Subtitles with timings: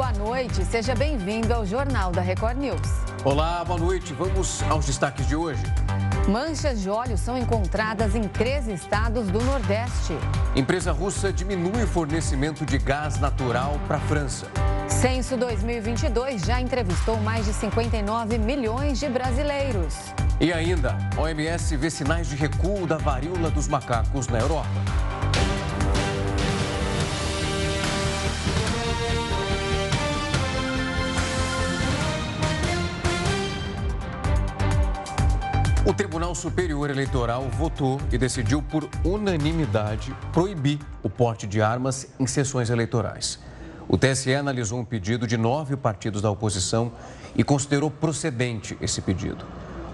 [0.00, 0.64] boa noite.
[0.64, 2.80] Seja bem-vindo ao Jornal da Record News.
[3.22, 4.14] Olá, boa noite.
[4.14, 5.62] Vamos aos destaques de hoje.
[6.26, 10.14] Manchas de óleo são encontradas em três estados do Nordeste.
[10.56, 14.46] Empresa russa diminui o fornecimento de gás natural para a França.
[14.88, 19.96] Censo 2022 já entrevistou mais de 59 milhões de brasileiros.
[20.40, 24.99] E ainda, OMS vê sinais de recuo da varíola dos macacos na Europa.
[35.90, 42.28] O Tribunal Superior Eleitoral votou e decidiu por unanimidade proibir o porte de armas em
[42.28, 43.40] sessões eleitorais.
[43.88, 46.92] O TSE analisou um pedido de nove partidos da oposição
[47.34, 49.44] e considerou procedente esse pedido.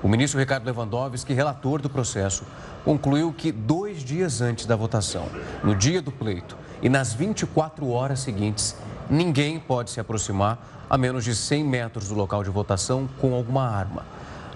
[0.02, 2.44] O ministro Ricardo Lewandowski, relator do processo,
[2.84, 5.24] concluiu que dois dias antes da votação,
[5.64, 8.76] no dia do pleito e nas 24 horas seguintes,
[9.08, 10.58] ninguém pode se aproximar
[10.90, 14.04] a menos de 100 metros do local de votação com alguma arma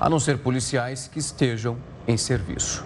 [0.00, 1.76] a não ser policiais que estejam
[2.08, 2.84] em serviço.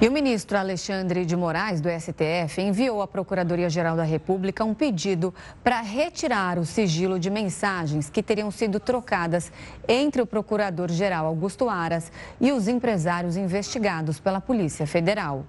[0.00, 5.32] E o ministro Alexandre de Moraes, do STF, enviou à Procuradoria-Geral da República um pedido
[5.62, 9.50] para retirar o sigilo de mensagens que teriam sido trocadas
[9.88, 15.46] entre o Procurador-Geral Augusto Aras e os empresários investigados pela Polícia Federal.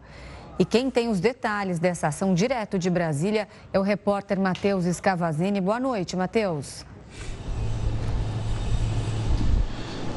[0.57, 5.59] E quem tem os detalhes dessa ação direto de Brasília é o repórter Matheus Escavazini.
[5.59, 6.85] Boa noite, Matheus.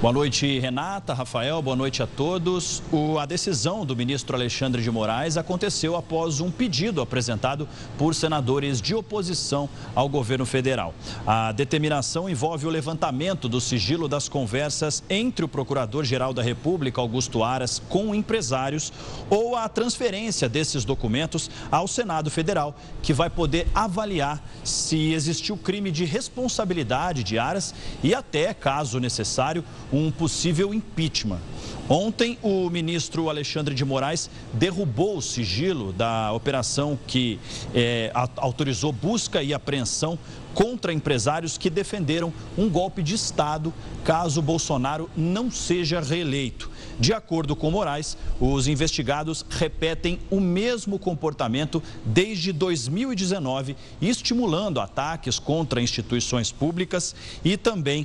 [0.00, 2.80] Boa noite, Renata, Rafael, boa noite a todos.
[2.92, 7.68] O, a decisão do ministro Alexandre de Moraes aconteceu após um pedido apresentado
[7.98, 10.94] por senadores de oposição ao governo federal.
[11.26, 17.42] A determinação envolve o levantamento do sigilo das conversas entre o Procurador-Geral da República, Augusto
[17.42, 18.92] Aras, com empresários
[19.28, 25.91] ou a transferência desses documentos ao Senado Federal, que vai poder avaliar se existiu crime
[25.91, 31.41] de responsabilidade de Aras e até, caso necessário, um possível impeachment.
[31.88, 37.41] Ontem, o ministro Alexandre de Moraes derrubou o sigilo da operação que
[37.75, 40.19] é, autorizou busca e apreensão
[40.58, 46.69] contra empresários que defenderam um golpe de Estado caso Bolsonaro não seja reeleito.
[46.98, 55.80] De acordo com Moraes, os investigados repetem o mesmo comportamento desde 2019, estimulando ataques contra
[55.80, 57.14] instituições públicas
[57.44, 58.04] e também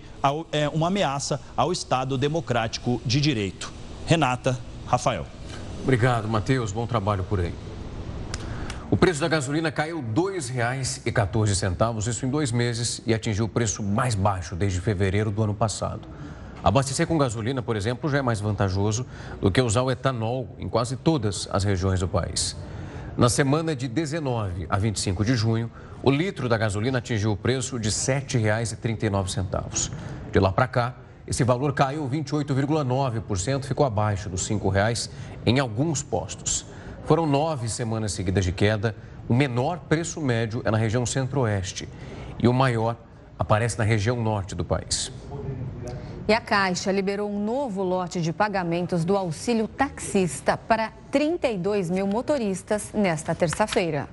[0.51, 3.73] é, uma ameaça ao Estado Democrático de Direito.
[4.05, 5.25] Renata, Rafael.
[5.81, 6.71] Obrigado, Matheus.
[6.71, 7.72] Bom trabalho por aí.
[8.93, 13.81] O preço da gasolina caiu R$ 2,14, isso em dois meses, e atingiu o preço
[13.81, 16.07] mais baixo desde fevereiro do ano passado.
[16.63, 19.03] Abastecer com gasolina, por exemplo, já é mais vantajoso
[19.41, 22.55] do que usar o etanol em quase todas as regiões do país.
[23.17, 25.71] Na semana de 19 a 25 de junho,
[26.03, 29.91] o litro da gasolina atingiu o preço de R$ 7,39.
[30.31, 30.93] De lá para cá,
[31.25, 35.09] esse valor caiu 28,9%, ficou abaixo dos R$ 5,00
[35.47, 36.71] em alguns postos.
[37.05, 38.95] Foram nove semanas seguidas de queda.
[39.27, 41.87] O menor preço médio é na região centro-oeste
[42.39, 42.95] e o maior
[43.37, 45.11] aparece na região norte do país.
[46.25, 52.07] E a Caixa liberou um novo lote de pagamentos do auxílio taxista para 32 mil
[52.07, 54.07] motoristas nesta terça-feira.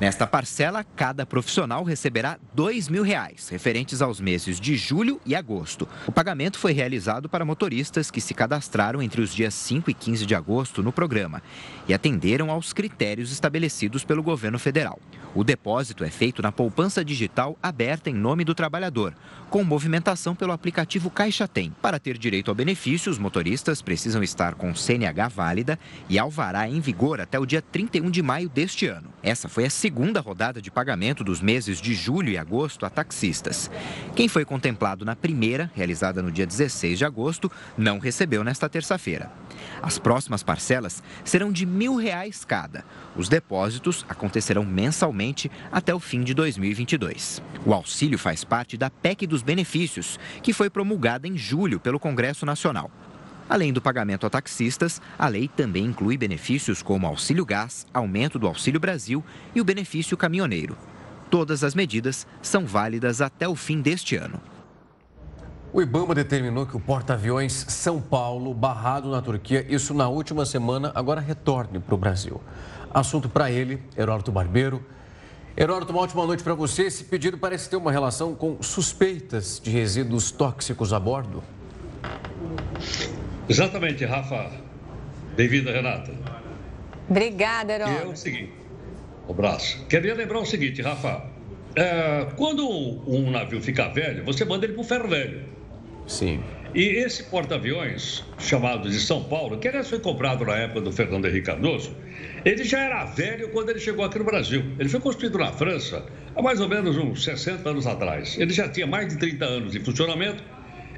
[0.00, 5.86] Nesta parcela, cada profissional receberá 2 mil reais, referentes aos meses de julho e agosto.
[6.06, 10.24] O pagamento foi realizado para motoristas que se cadastraram entre os dias 5 e 15
[10.24, 11.42] de agosto no programa
[11.86, 14.98] e atenderam aos critérios estabelecidos pelo governo federal.
[15.34, 19.14] O depósito é feito na poupança digital aberta em nome do trabalhador,
[19.50, 21.72] com movimentação pelo aplicativo Caixa Tem.
[21.82, 25.78] Para ter direito ao benefício, os motoristas precisam estar com CNH válida
[26.08, 29.12] e alvará em vigor até o dia 31 de maio deste ano.
[29.22, 29.70] Essa foi a
[30.20, 33.70] rodada de pagamento dos meses de julho e agosto a taxistas.
[34.14, 39.30] Quem foi contemplado na primeira, realizada no dia 16 de agosto, não recebeu nesta terça-feira.
[39.82, 42.84] As próximas parcelas serão de mil reais cada.
[43.16, 47.42] Os depósitos acontecerão mensalmente até o fim de 2022.
[47.66, 52.46] O auxílio faz parte da PEC dos benefícios, que foi promulgada em julho pelo Congresso
[52.46, 52.90] Nacional.
[53.50, 58.46] Além do pagamento a taxistas, a lei também inclui benefícios como auxílio gás, aumento do
[58.46, 60.78] Auxílio Brasil e o benefício caminhoneiro.
[61.28, 64.40] Todas as medidas são válidas até o fim deste ano.
[65.72, 70.92] O Ibama determinou que o porta-aviões São Paulo, barrado na Turquia, isso na última semana,
[70.94, 72.40] agora retorne para o Brasil.
[72.94, 74.80] Assunto para ele, Heródoto Barbeiro.
[75.56, 76.84] Heródoto, uma ótima noite para você.
[76.84, 81.42] Esse pedido parece ter uma relação com suspeitas de resíduos tóxicos a bordo.
[83.50, 84.48] Exatamente, Rafa.
[85.36, 86.12] Bem-vinda, Renata.
[87.08, 88.02] Obrigada, Heródoto.
[88.02, 88.52] é o seguinte,
[89.26, 89.84] o braço.
[89.88, 91.24] Queria lembrar o seguinte, Rafa.
[91.74, 95.42] é, quando um navio fica velho, você manda ele para o ferro velho.
[96.06, 96.40] Sim.
[96.72, 101.26] E esse porta-aviões, chamado de São Paulo, que aliás foi comprado na época do Fernando
[101.26, 101.96] Henrique Cardoso,
[102.44, 104.62] ele já era velho quando ele chegou aqui no Brasil.
[104.78, 106.06] Ele foi construído na França
[106.36, 108.38] há mais ou menos uns 60 anos atrás.
[108.38, 110.40] Ele já tinha mais de 30 anos de funcionamento.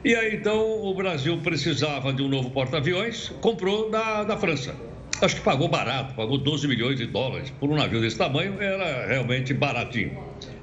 [0.04, 4.75] E aí então o Brasil precisava de um novo porta-aviões, comprou da, da França.
[5.20, 9.06] Acho que pagou barato, pagou 12 milhões de dólares por um navio desse tamanho, era
[9.06, 10.19] realmente baratinho.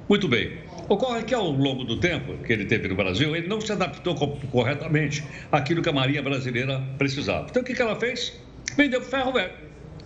[0.06, 0.58] Muito bem.
[0.90, 4.14] Ocorre que ao longo do tempo que ele teve no Brasil, ele não se adaptou
[4.52, 7.46] corretamente àquilo que a Marinha Brasileira precisava.
[7.48, 8.38] Então o que ela fez?
[8.76, 9.54] Vendeu ferro velho.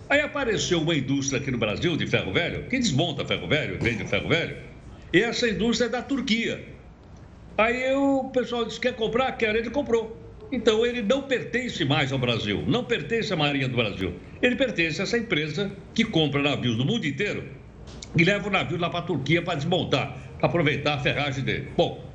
[0.09, 4.07] Aí apareceu uma indústria aqui no Brasil de ferro velho, que desmonta ferro velho, vende
[4.07, 4.55] ferro velho,
[5.11, 6.74] e essa indústria é da Turquia.
[7.57, 9.31] Aí o pessoal disse: quer comprar?
[9.33, 10.21] Quer, ele comprou.
[10.51, 14.13] Então ele não pertence mais ao Brasil, não pertence à Marinha do Brasil.
[14.41, 17.43] Ele pertence a essa empresa que compra navios do mundo inteiro
[18.17, 21.69] e leva o navio lá para a Turquia para desmontar, para aproveitar a ferragem dele.
[21.75, 22.05] Bom,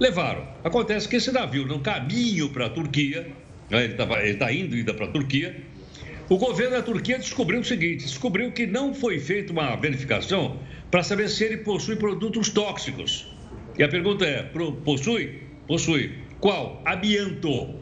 [0.00, 0.46] levaram.
[0.64, 3.26] Acontece que esse navio, no caminho para a Turquia,
[3.70, 5.56] né, ele está indo ainda para a Turquia,
[6.28, 10.58] o governo da Turquia descobriu o seguinte: descobriu que não foi feita uma verificação
[10.90, 13.35] para saber se ele possui produtos tóxicos.
[13.78, 14.42] E a pergunta é:
[14.84, 15.42] possui?
[15.66, 16.18] Possui.
[16.40, 16.82] Qual?
[16.84, 17.74] Amianto.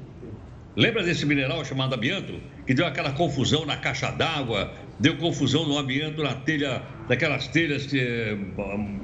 [0.77, 2.35] Lembra desse mineral chamado amianto?
[2.67, 7.93] Que deu aquela confusão na caixa d'água, deu confusão no amianto na telha, daquelas telhas
[7.95, 8.37] eh,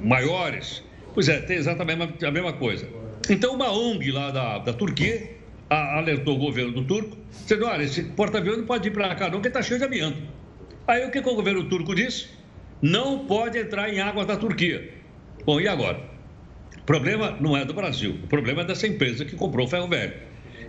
[0.03, 0.83] maiores.
[1.13, 2.87] Pois é, tem exatamente a mesma coisa.
[3.29, 5.31] Então, uma ONG lá da, da Turquia
[5.69, 9.25] a, alertou o governo do turco, dizendo: olha, esse porta-aviões não pode ir para cá,
[9.25, 10.21] não, porque está cheio de amianto.
[10.87, 12.29] Aí o que, que o governo turco disse?
[12.81, 14.91] Não pode entrar em águas da Turquia.
[15.45, 16.01] Bom, e agora?
[16.91, 20.13] Problema não é do Brasil, o problema é dessa empresa que comprou o ferro velho.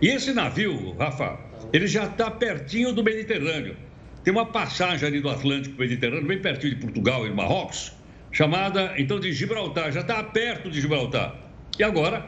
[0.01, 1.37] E esse navio, Rafa,
[1.73, 3.75] ele já está pertinho do Mediterrâneo.
[4.23, 7.91] Tem uma passagem ali do Atlântico Mediterrâneo, bem pertinho de Portugal e Marrocos,
[8.31, 11.35] chamada então de Gibraltar, já está perto de Gibraltar.
[11.77, 12.25] E agora,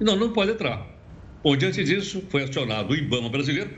[0.00, 0.84] não, não pode entrar.
[1.44, 3.70] Bom, diante disso, foi acionado o IBAMA brasileiro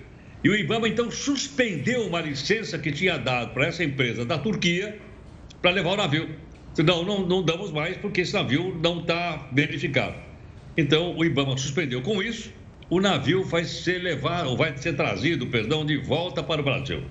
[0.43, 4.99] e o IBAMA então suspendeu uma licença que tinha dado para essa empresa da Turquia
[5.61, 6.48] para levar o navio.
[6.85, 10.15] Não, não, não damos mais porque esse navio não está verificado.
[10.77, 12.53] Então, o IBAMA suspendeu com isso.
[12.89, 17.03] O navio vai ser levado, ou vai ser trazido, perdão, de volta para o Brasil.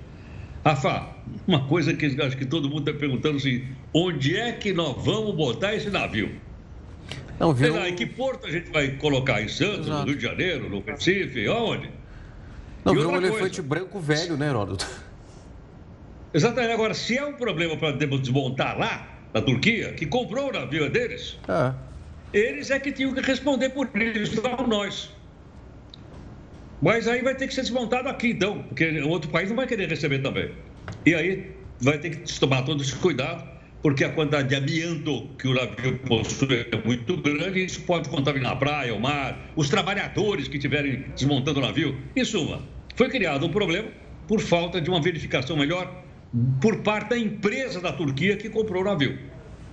[0.64, 1.08] Rafa,
[1.46, 5.34] uma coisa que acho que todo mundo está perguntando assim: onde é que nós vamos
[5.34, 6.30] botar esse navio?
[7.38, 7.74] Não, viu?
[7.74, 9.40] Lá, em que porto a gente vai colocar?
[9.40, 10.00] Em Santos, Exato.
[10.00, 11.90] no Rio de Janeiro, no Recife, aonde?
[12.84, 14.86] Não, viu um elefante branco velho, né, Heródoto?
[16.34, 16.72] Exatamente.
[16.72, 21.38] Agora, se é um problema para desmontar lá, na Turquia, que comprou o navio deles,
[21.48, 21.74] ah.
[22.32, 25.10] eles é que tinham que responder por isso, não nós.
[26.80, 29.66] Mas aí vai ter que ser desmontado aqui, então, porque o outro país não vai
[29.66, 30.52] querer receber também.
[31.04, 35.46] E aí vai ter que tomar todo esse cuidado porque a quantidade de amianto que
[35.46, 39.68] o navio possui é muito grande e isso pode contaminar a praia, o mar, os
[39.68, 41.96] trabalhadores que estiverem desmontando o navio.
[42.16, 42.62] Em suma,
[42.96, 43.88] foi criado um problema
[44.26, 46.04] por falta de uma verificação melhor
[46.60, 49.18] por parte da empresa da Turquia que comprou o navio.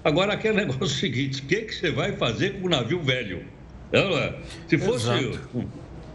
[0.03, 3.01] Agora, aquele negócio é o seguinte: o que, que você vai fazer com o navio
[3.01, 3.43] velho?
[3.91, 4.33] É?
[4.67, 5.09] Se fosse
[5.53, 5.67] um,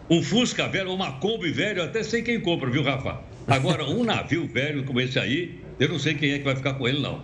[0.09, 3.21] um, Fusca velho ou uma Kombi velho, até sei quem compra, viu, Rafa?
[3.47, 6.73] Agora, um navio velho como esse aí, eu não sei quem é que vai ficar
[6.73, 7.23] com ele, não.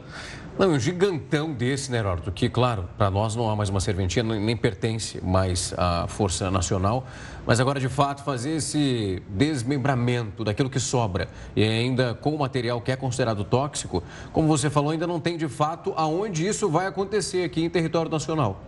[0.57, 2.31] Não, um gigantão desse, né, Heródoto?
[2.31, 7.05] Que, claro, para nós não há mais uma serventia, nem pertence mais à Força Nacional.
[7.45, 12.81] Mas agora, de fato, fazer esse desmembramento daquilo que sobra e ainda com o material
[12.81, 16.87] que é considerado tóxico, como você falou, ainda não tem de fato aonde isso vai
[16.87, 18.59] acontecer aqui em território nacional.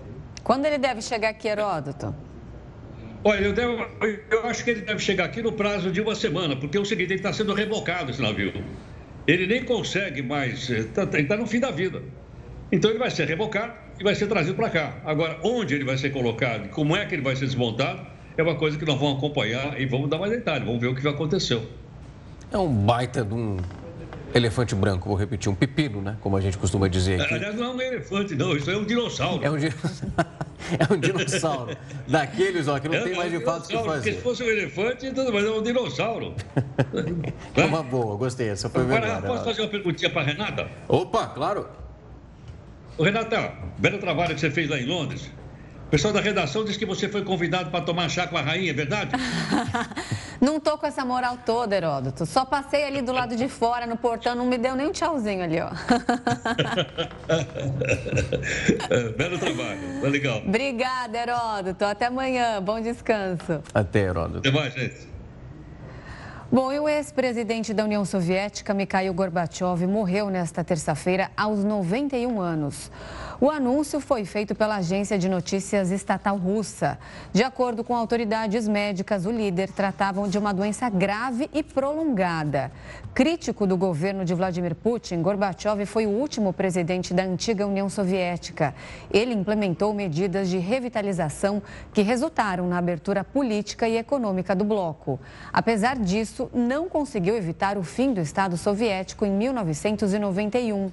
[0.43, 2.13] Quando ele deve chegar aqui, Heródoto?
[3.24, 3.84] Olha, eu, devo,
[4.29, 6.86] eu acho que ele deve chegar aqui no prazo de uma semana, porque é o
[6.86, 8.53] seguinte, ele está sendo rebocado esse navio
[9.29, 12.01] ele nem consegue mais, está eh, tá no fim da vida.
[12.71, 14.98] Então ele vai ser rebocado e vai ser trazido para cá.
[15.05, 18.05] Agora, onde ele vai ser colocado, como é que ele vai ser desmontado,
[18.38, 20.95] é uma coisa que nós vamos acompanhar e vamos dar mais detalhes, vamos ver o
[20.95, 21.63] que aconteceu.
[22.51, 23.57] É um baita de um
[24.33, 26.17] elefante branco, vou repetir, um pepino, né?
[26.21, 27.33] Como a gente costuma dizer aqui.
[27.33, 29.43] Aliás, não é um elefante, não, isso é um dinossauro.
[29.43, 31.77] É um, é um dinossauro.
[32.07, 33.89] Daqueles, ó, que não é, tem mais de fato que fazer.
[33.89, 36.36] Porque se fosse um elefante, tudo mais, é um dinossauro.
[37.55, 39.21] é uma boa, gostei, essa foi Agora, melhor.
[39.21, 40.69] Posso fazer uma perguntinha para Renata?
[40.88, 41.67] Opa, claro.
[42.98, 45.29] Ô, Renata, belo trabalho que você fez lá em Londres.
[45.89, 48.69] O pessoal da redação disse que você foi convidado para tomar chá com a rainha,
[48.69, 49.10] é verdade?
[50.39, 52.27] não tô com essa moral toda, Heródoto.
[52.27, 55.43] Só passei ali do lado de fora, no portão, não me deu nem um tchauzinho
[55.43, 55.72] ali, ó.
[59.17, 60.43] Belo trabalho, tá legal.
[60.46, 61.84] Obrigada, Heródoto.
[61.84, 62.62] Até amanhã.
[62.62, 63.63] Bom descanso.
[63.74, 64.48] Até, Heródoto.
[64.48, 65.10] Até mais, gente.
[66.51, 72.91] Bom, e o ex-presidente da União Soviética, Mikhail Gorbachev, morreu nesta terça-feira aos 91 anos.
[73.41, 77.00] O anúncio foi feito pela agência de notícias estatal russa.
[77.31, 82.69] De acordo com autoridades médicas, o líder tratava de uma doença grave e prolongada.
[83.13, 88.75] Crítico do governo de Vladimir Putin, Gorbachev foi o último presidente da antiga União Soviética.
[89.10, 91.62] Ele implementou medidas de revitalização
[91.93, 95.17] que resultaram na abertura política e econômica do bloco.
[95.53, 100.91] Apesar disso, não conseguiu evitar o fim do Estado soviético em 1991.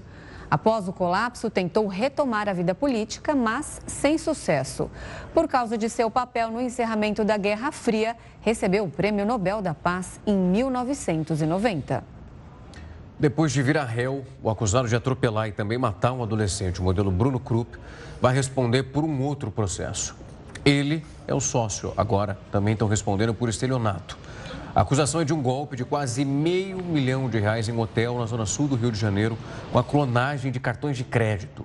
[0.51, 4.91] Após o colapso, tentou retomar a vida política, mas sem sucesso.
[5.35, 9.75] Por causa de seu papel no encerramento da Guerra Fria, recebeu o Prêmio Nobel da
[9.75, 12.05] Paz em 1990.
[13.19, 16.85] Depois de vir a réu, o acusado de atropelar e também matar um adolescente, o
[16.85, 17.79] modelo Bruno Krupp,
[18.21, 20.15] vai responder por um outro processo.
[20.65, 24.19] Ele é o sócio, agora também estão respondendo por estelionato.
[24.77, 28.27] A acusação é de um golpe de quase meio milhão de reais em hotel na
[28.27, 29.39] zona sul do Rio de Janeiro,
[29.73, 31.65] com a clonagem de cartões de crédito.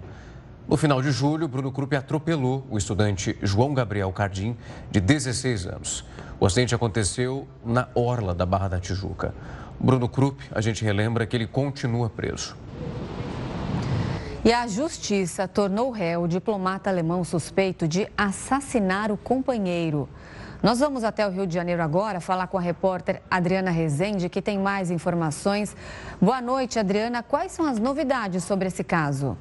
[0.65, 4.56] No final de julho, Bruno Krupp atropelou o estudante João Gabriel Cardim,
[4.89, 6.06] de 16 anos.
[6.39, 9.36] O acidente aconteceu na orla da Barra da Tijuca.
[9.77, 12.56] Bruno Krupp, a gente relembra que ele continua preso.
[14.46, 20.08] E a justiça tornou réu o diplomata alemão suspeito de assassinar o companheiro.
[20.62, 24.44] Nós vamos até o Rio de Janeiro agora falar com a repórter Adriana Rezende, que
[24.44, 25.75] tem mais informações.
[26.22, 27.24] Boa noite, Adriana.
[27.24, 29.36] Quais são as novidades sobre esse caso?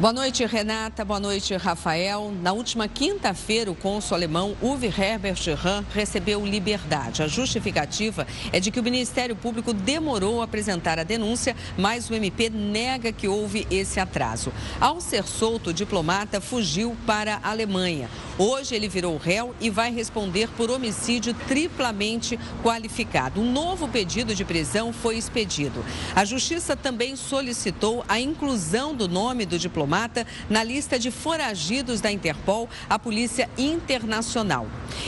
[0.00, 1.04] Boa noite, Renata.
[1.04, 2.32] Boa noite, Rafael.
[2.40, 7.20] Na última quinta-feira, o cônsul alemão Uwe Herbert Rahn recebeu liberdade.
[7.20, 12.14] A justificativa é de que o Ministério Público demorou a apresentar a denúncia, mas o
[12.14, 14.52] MP nega que houve esse atraso.
[14.80, 18.08] Ao ser solto, o diplomata fugiu para a Alemanha.
[18.38, 23.40] Hoje ele virou réu e vai responder por homicídio triplamente qualificado.
[23.40, 25.84] Um novo pedido de prisão foi expedido.
[26.14, 29.87] A Justiça também solicitou a inclusão do nome do diplomata
[30.48, 34.66] na lista de foragidos da Interpol, a Polícia Internacional.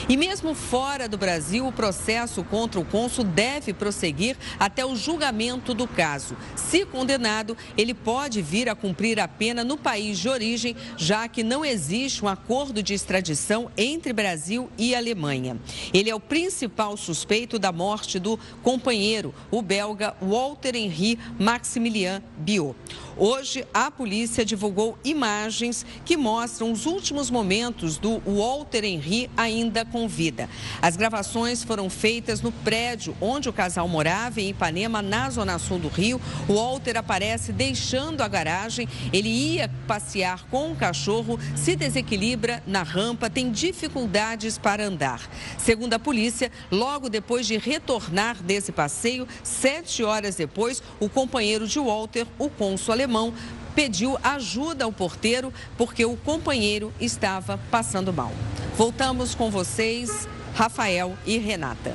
[0.09, 5.75] E mesmo fora do Brasil, o processo contra o cônsul deve prosseguir até o julgamento
[5.75, 6.37] do caso.
[6.57, 11.43] Se condenado, ele pode vir a cumprir a pena no país de origem, já que
[11.43, 15.57] não existe um acordo de extradição entre Brasil e Alemanha.
[15.93, 22.75] Ele é o principal suspeito da morte do companheiro, o belga Walter Henri Maximilian Biot.
[23.23, 30.09] Hoje, a polícia divulgou imagens que mostram os últimos momentos do Walter Henry ainda com
[30.09, 30.49] vida.
[30.81, 35.79] As gravações foram feitas no prédio onde o casal morava, em Ipanema, na zona sul
[35.79, 36.19] do Rio.
[36.49, 38.89] O Walter aparece deixando a garagem.
[39.13, 45.21] Ele ia passear com o cachorro, se desequilibra na rampa, tem dificuldades para andar.
[45.59, 51.79] Segundo a polícia, logo depois de retornar desse passeio, sete horas depois, o companheiro de
[51.79, 53.35] Walter, o cônsul alemão, alemão
[53.75, 58.33] pediu ajuda ao porteiro porque o companheiro estava passando mal.
[58.77, 61.93] Voltamos com vocês, Rafael e Renata.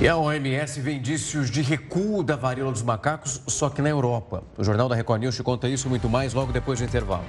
[0.00, 4.42] E a OMS vê indícios de recuo da varíola dos macacos, só que na Europa.
[4.58, 7.24] O Jornal da Record News te conta isso muito mais logo depois do intervalo.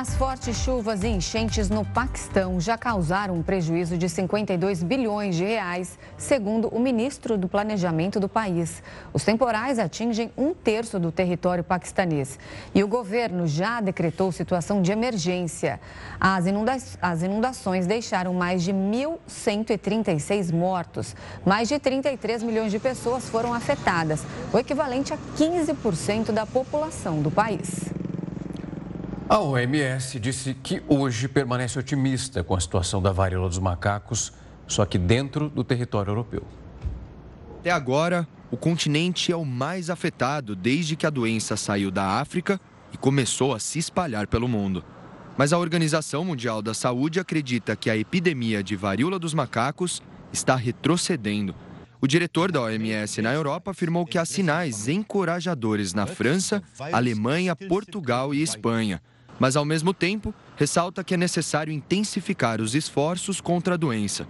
[0.00, 5.44] As fortes chuvas e enchentes no Paquistão já causaram um prejuízo de 52 bilhões de
[5.44, 8.82] reais, segundo o ministro do Planejamento do país.
[9.12, 12.38] Os temporais atingem um terço do território paquistanês
[12.74, 15.78] e o governo já decretou situação de emergência.
[16.18, 21.14] As, inunda as inundações deixaram mais de 1.136 mortos.
[21.44, 27.30] Mais de 33 milhões de pessoas foram afetadas, o equivalente a 15% da população do
[27.30, 28.00] país.
[29.30, 34.32] A OMS disse que hoje permanece otimista com a situação da varíola dos macacos,
[34.66, 36.42] só que dentro do território europeu.
[37.60, 42.60] Até agora, o continente é o mais afetado desde que a doença saiu da África
[42.92, 44.84] e começou a se espalhar pelo mundo.
[45.38, 50.56] Mas a Organização Mundial da Saúde acredita que a epidemia de varíola dos macacos está
[50.56, 51.54] retrocedendo.
[52.00, 56.60] O diretor da OMS na Europa afirmou que há sinais encorajadores na França,
[56.92, 59.00] Alemanha, Portugal e Espanha
[59.40, 64.28] mas ao mesmo tempo ressalta que é necessário intensificar os esforços contra a doença.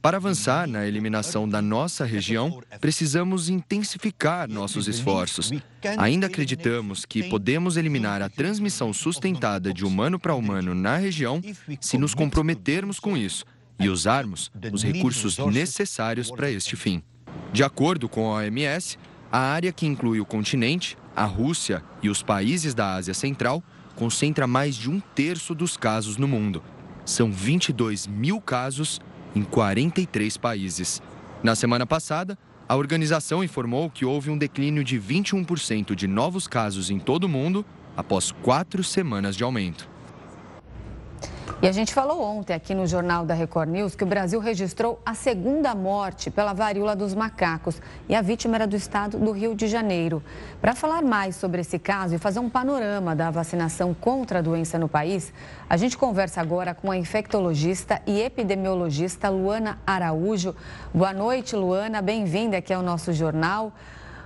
[0.00, 5.50] Para avançar na eliminação da nossa região, precisamos intensificar nossos esforços.
[5.98, 11.42] Ainda acreditamos que podemos eliminar a transmissão sustentada de humano para humano na região
[11.80, 13.44] se nos comprometermos com isso
[13.80, 17.02] e usarmos os recursos necessários para este fim.
[17.52, 18.96] De acordo com a OMS,
[19.30, 23.62] a área que inclui o continente, a Rússia e os países da Ásia Central
[23.94, 26.62] concentra mais de um terço dos casos no mundo.
[27.04, 29.00] São 22 mil casos
[29.34, 31.02] em 43 países.
[31.42, 36.90] Na semana passada, a organização informou que houve um declínio de 21% de novos casos
[36.90, 37.64] em todo o mundo
[37.96, 39.95] após quatro semanas de aumento.
[41.62, 45.00] E a gente falou ontem aqui no Jornal da Record News que o Brasil registrou
[45.06, 49.54] a segunda morte pela varíola dos macacos e a vítima era do estado do Rio
[49.54, 50.22] de Janeiro.
[50.60, 54.78] Para falar mais sobre esse caso e fazer um panorama da vacinação contra a doença
[54.78, 55.32] no país,
[55.68, 60.54] a gente conversa agora com a infectologista e epidemiologista Luana Araújo.
[60.92, 62.02] Boa noite, Luana.
[62.02, 63.72] Bem-vinda aqui ao nosso jornal.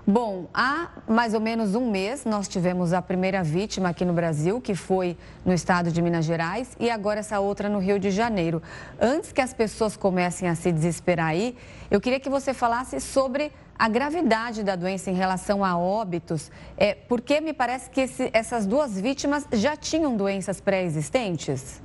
[0.07, 4.61] Bom, há mais ou menos um mês nós tivemos a primeira vítima aqui no Brasil,
[4.61, 8.62] que foi no estado de Minas Gerais, e agora essa outra no Rio de Janeiro.
[8.99, 11.54] Antes que as pessoas comecem a se desesperar aí,
[11.90, 16.95] eu queria que você falasse sobre a gravidade da doença em relação a óbitos, é,
[16.95, 21.80] porque me parece que esse, essas duas vítimas já tinham doenças pré-existentes.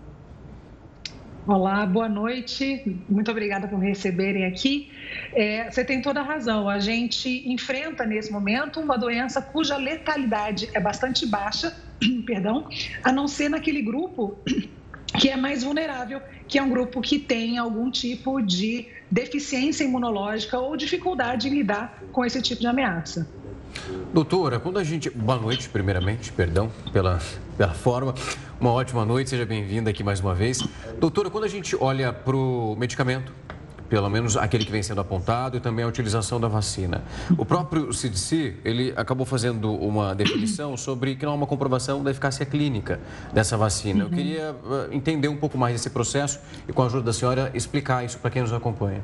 [1.47, 2.81] Olá, boa noite.
[3.07, 4.89] Muito obrigada por me receberem aqui.
[5.31, 6.67] É, você tem toda a razão.
[6.67, 11.71] A gente enfrenta nesse momento uma doença cuja letalidade é bastante baixa,
[12.25, 12.67] perdão,
[13.03, 14.39] a não ser naquele grupo
[15.19, 20.57] que é mais vulnerável, que é um grupo que tem algum tipo de deficiência imunológica
[20.57, 23.29] ou dificuldade em lidar com esse tipo de ameaça.
[24.13, 25.09] Doutora, quando a gente.
[25.09, 27.19] Boa noite, primeiramente, perdão pela,
[27.57, 28.13] pela forma.
[28.59, 30.65] Uma ótima noite, seja bem-vinda aqui mais uma vez.
[30.99, 33.33] Doutora, quando a gente olha para o medicamento,
[33.89, 37.03] pelo menos aquele que vem sendo apontado, e também a utilização da vacina.
[37.37, 42.11] O próprio CDC, ele acabou fazendo uma definição sobre que não há uma comprovação da
[42.11, 42.99] eficácia clínica
[43.33, 44.03] dessa vacina.
[44.03, 47.51] Eu queria eh, entender um pouco mais desse processo e, com a ajuda da senhora,
[47.53, 49.03] explicar isso para quem nos acompanha.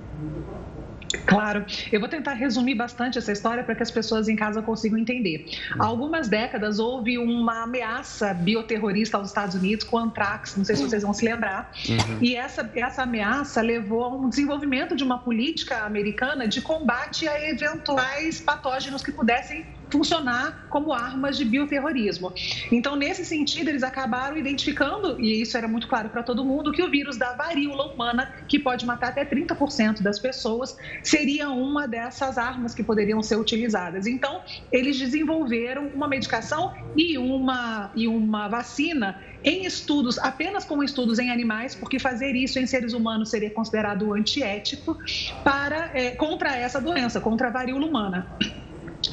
[1.25, 4.97] Claro, eu vou tentar resumir bastante essa história para que as pessoas em casa consigam
[4.97, 5.45] entender.
[5.77, 10.75] Há algumas décadas houve uma ameaça bioterrorista aos Estados Unidos com o antrax, não sei
[10.75, 11.71] se vocês vão se lembrar.
[11.87, 12.17] Uhum.
[12.21, 17.49] E essa, essa ameaça levou a um desenvolvimento de uma política americana de combate a
[17.49, 22.33] eventuais patógenos que pudessem funcionar como armas de bioterrorismo.
[22.71, 26.81] Então, nesse sentido, eles acabaram identificando, e isso era muito claro para todo mundo, que
[26.81, 32.37] o vírus da varíola humana, que pode matar até 30% das pessoas, seria uma dessas
[32.37, 34.07] armas que poderiam ser utilizadas.
[34.07, 41.19] Então, eles desenvolveram uma medicação e uma, e uma vacina em estudos, apenas com estudos
[41.19, 44.97] em animais, porque fazer isso em seres humanos seria considerado antiético
[45.43, 48.27] para, é, contra essa doença, contra a varíola humana.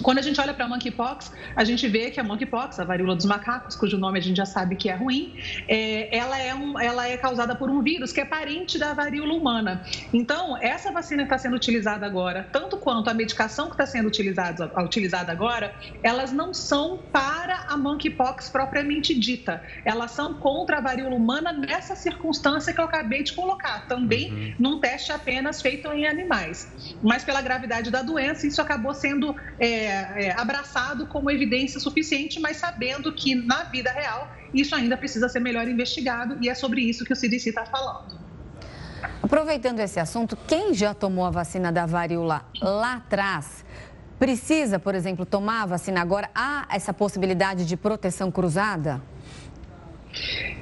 [0.02, 3.16] Quando a gente olha para a monkeypox, a gente vê que a monkeypox, a varíola
[3.16, 5.34] dos macacos, cujo nome a gente já sabe que é ruim,
[5.66, 9.34] é, ela, é um, ela é causada por um vírus que é parente da varíola
[9.34, 9.82] humana.
[10.12, 14.06] Então, essa vacina que está sendo utilizada agora, tanto quanto a medicação que está sendo
[14.06, 19.62] utilizada, utilizada agora, elas não são para a monkeypox propriamente dita.
[19.84, 24.54] Elas são contra a varíola humana nessa circunstância que eu acabei de colocar, também uhum.
[24.58, 26.70] num teste apenas feito em animais.
[27.02, 29.34] Mas pela gravidade da doença, isso acabou sendo.
[29.58, 35.29] É, é, abraçado como evidência suficiente, mas sabendo que na vida real isso ainda precisa
[35.29, 38.18] ser melhor investigado e é sobre isso que o CDC está falando.
[39.22, 43.64] Aproveitando esse assunto, quem já tomou a vacina da varíola lá atrás
[44.18, 46.29] precisa, por exemplo, tomar a vacina agora?
[46.35, 49.01] Há essa possibilidade de proteção cruzada?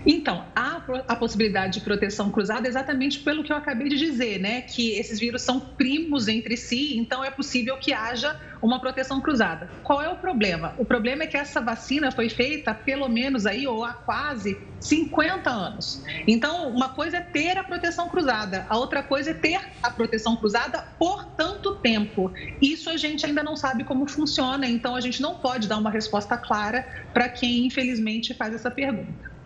[0.05, 4.61] Então, há a possibilidade de proteção cruzada exatamente pelo que eu acabei de dizer, né?
[4.61, 9.71] Que esses vírus são primos entre si, então é possível que haja uma proteção cruzada.
[9.83, 10.75] Qual é o problema?
[10.79, 15.51] O problema é que essa vacina foi feita pelo menos aí, ou há quase 50
[15.51, 16.03] anos.
[16.27, 20.37] Então, uma coisa é ter a proteção cruzada, a outra coisa é ter a proteção
[20.37, 22.33] cruzada por tanto tempo.
[22.61, 25.91] Isso a gente ainda não sabe como funciona, então a gente não pode dar uma
[25.91, 29.37] resposta clara para quem, infelizmente, faz essa pergunta.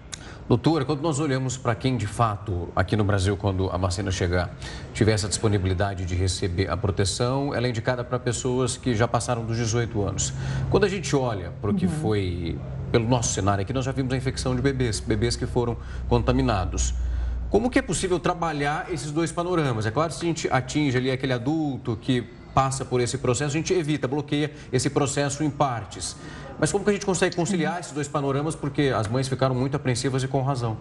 [0.51, 4.53] Doutora, quando nós olhamos para quem de fato, aqui no Brasil, quando a vacina chegar,
[4.93, 9.45] tiver essa disponibilidade de receber a proteção, ela é indicada para pessoas que já passaram
[9.45, 10.33] dos 18 anos.
[10.69, 11.93] Quando a gente olha para o que uhum.
[11.93, 12.59] foi,
[12.91, 15.77] pelo nosso cenário aqui, nós já vimos a infecção de bebês, bebês que foram
[16.09, 16.95] contaminados.
[17.49, 19.87] Como que é possível trabalhar esses dois panoramas?
[19.87, 23.59] É claro, se a gente atinge ali aquele adulto que passa por esse processo, a
[23.59, 26.17] gente evita, bloqueia esse processo em partes.
[26.59, 28.55] Mas como que a gente consegue conciliar esses dois panoramas?
[28.55, 30.77] Porque as mães ficaram muito apreensivas e com razão.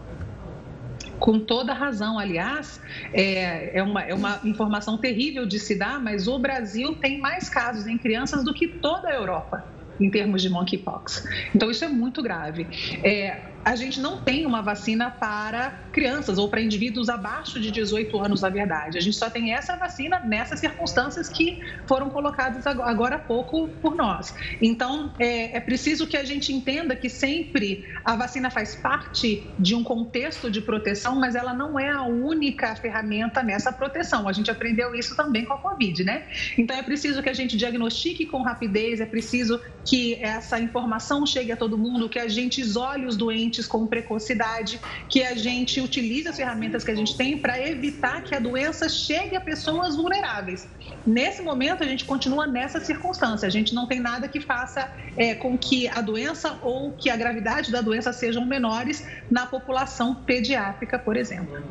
[1.20, 2.82] Com toda razão, aliás,
[3.14, 7.50] é, é, uma, é uma informação terrível de se dar, mas o Brasil tem mais
[7.50, 9.66] casos em crianças do que toda a Europa
[10.00, 11.28] em termos de monkeypox.
[11.54, 12.66] Então, isso é muito grave.
[13.04, 18.18] É, a gente não tem uma vacina para crianças ou para indivíduos abaixo de 18
[18.20, 18.98] anos, na verdade.
[18.98, 23.96] A gente só tem essa vacina nessas circunstâncias que foram colocadas agora há pouco por
[23.96, 24.34] nós.
[24.62, 29.76] Então, é, é preciso que a gente entenda que sempre a vacina faz parte de
[29.76, 34.28] um contexto de proteção, mas ela não é a única ferramenta nessa proteção.
[34.28, 36.24] A gente aprendeu isso também com a Covid, né?
[36.58, 41.52] Então, é preciso que a gente diagnostique com rapidez, é preciso que essa informação chegue
[41.52, 46.28] a todo mundo, que a gente isole os doentes com precocidade, que a gente utilize
[46.28, 50.68] as ferramentas que a gente tem para evitar que a doença chegue a pessoas vulneráveis.
[51.06, 53.48] Nesse momento, a gente continua nessa circunstância.
[53.48, 57.16] A gente não tem nada que faça é, com que a doença ou que a
[57.16, 61.64] gravidade da doença sejam menores na população pediátrica, por exemplo.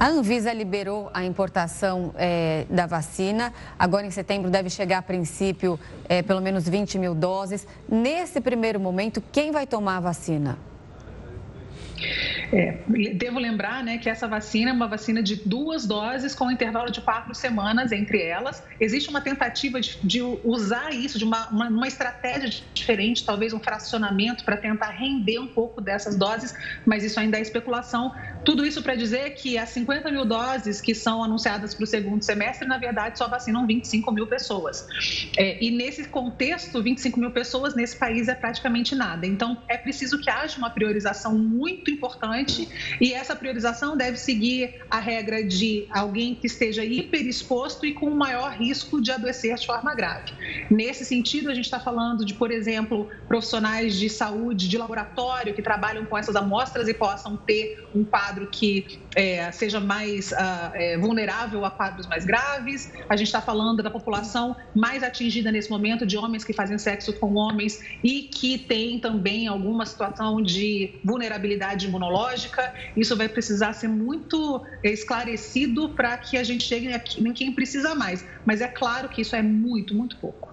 [0.00, 3.52] A Anvisa liberou a importação é, da vacina.
[3.76, 7.66] Agora, em setembro, deve chegar a princípio é, pelo menos 20 mil doses.
[7.88, 10.56] Nesse primeiro momento, quem vai tomar a vacina?
[12.52, 12.78] É,
[13.14, 16.90] devo lembrar né, que essa vacina é uma vacina de duas doses com um intervalo
[16.90, 18.62] de quatro semanas entre elas.
[18.80, 23.60] Existe uma tentativa de, de usar isso de uma, uma, uma, estratégia diferente, talvez um
[23.60, 26.54] fracionamento para tentar render um pouco dessas doses,
[26.86, 28.14] mas isso ainda é especulação.
[28.44, 32.22] Tudo isso para dizer que as 50 mil doses que são anunciadas para o segundo
[32.22, 34.86] semestre, na verdade, só vacinam 25 mil pessoas.
[35.36, 39.26] É, e nesse contexto, 25 mil pessoas nesse país é praticamente nada.
[39.26, 42.68] Então, é preciso que haja uma priorização muito importante importante
[43.00, 48.52] e essa priorização deve seguir a regra de alguém que esteja hiperexposto e com maior
[48.52, 50.32] risco de adoecer de forma grave.
[50.70, 55.62] Nesse sentido, a gente está falando de, por exemplo, profissionais de saúde, de laboratório que
[55.62, 60.36] trabalham com essas amostras e possam ter um quadro que é, seja mais uh,
[60.74, 62.92] é, vulnerável a quadros mais graves.
[63.08, 67.12] A gente está falando da população mais atingida nesse momento de homens que fazem sexo
[67.14, 72.27] com homens e que tem também alguma situação de vulnerabilidade imunológica
[72.96, 76.88] isso vai precisar ser muito esclarecido para que a gente chegue
[77.18, 78.24] em quem precisa mais.
[78.44, 80.47] Mas é claro que isso é muito, muito pouco.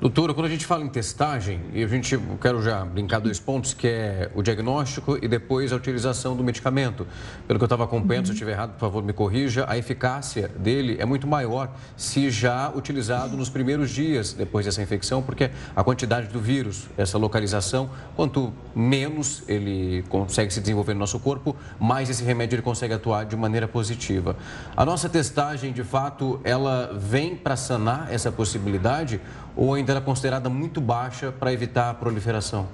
[0.00, 3.40] Doutora, quando a gente fala em testagem, e a gente, eu quero já brincar dois
[3.40, 7.04] pontos, que é o diagnóstico e depois a utilização do medicamento.
[7.48, 8.26] Pelo que eu estava acompanhando, uhum.
[8.26, 12.30] se eu estiver errado, por favor, me corrija, a eficácia dele é muito maior se
[12.30, 17.90] já utilizado nos primeiros dias depois dessa infecção, porque a quantidade do vírus, essa localização,
[18.14, 23.26] quanto menos ele consegue se desenvolver no nosso corpo, mais esse remédio ele consegue atuar
[23.26, 24.36] de maneira positiva.
[24.76, 29.20] A nossa testagem, de fato, ela vem para sanar essa possibilidade
[29.58, 32.68] ou ainda era considerada muito baixa para evitar a proliferação?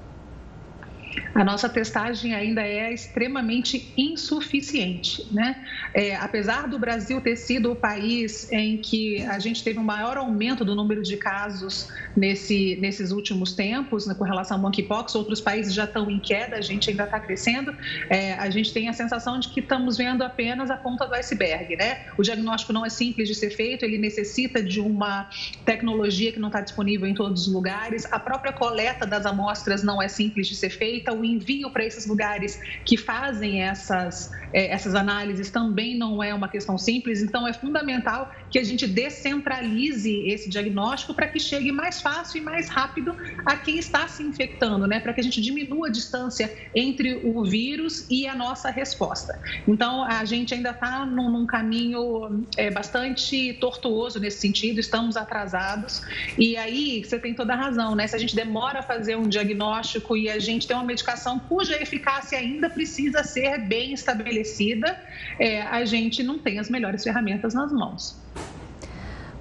[1.35, 5.27] A nossa testagem ainda é extremamente insuficiente.
[5.33, 5.57] Né?
[5.93, 10.17] É, apesar do Brasil ter sido o país em que a gente teve um maior
[10.17, 15.41] aumento do número de casos nesse, nesses últimos tempos, né, com relação ao monkeypox, outros
[15.41, 17.75] países já estão em queda, a gente ainda está crescendo,
[18.09, 21.77] é, a gente tem a sensação de que estamos vendo apenas a ponta do iceberg.
[21.77, 22.07] Né?
[22.17, 25.29] O diagnóstico não é simples de ser feito, ele necessita de uma
[25.65, 30.01] tecnologia que não está disponível em todos os lugares, a própria coleta das amostras não
[30.01, 34.95] é simples de ser feita, o envio para esses lugares que fazem essas, é, essas
[34.95, 40.49] análises também não é uma questão simples, então é fundamental que a gente descentralize esse
[40.49, 43.13] diagnóstico para que chegue mais fácil e mais rápido
[43.45, 45.01] a quem está se infectando, né?
[45.01, 49.41] Para que a gente diminua a distância entre o vírus e a nossa resposta.
[49.67, 56.01] Então, a gente ainda está num, num, caminho é, bastante tortuoso nesse sentido, estamos atrasados.
[56.39, 58.07] E aí, você tem toda a razão, né?
[58.07, 61.75] Se a gente demora a fazer um diagnóstico e a gente tem uma medicação cuja
[61.83, 64.97] eficácia ainda precisa ser bem estabelecida,
[65.41, 68.23] é, a gente não tem as melhores ferramentas nas mãos.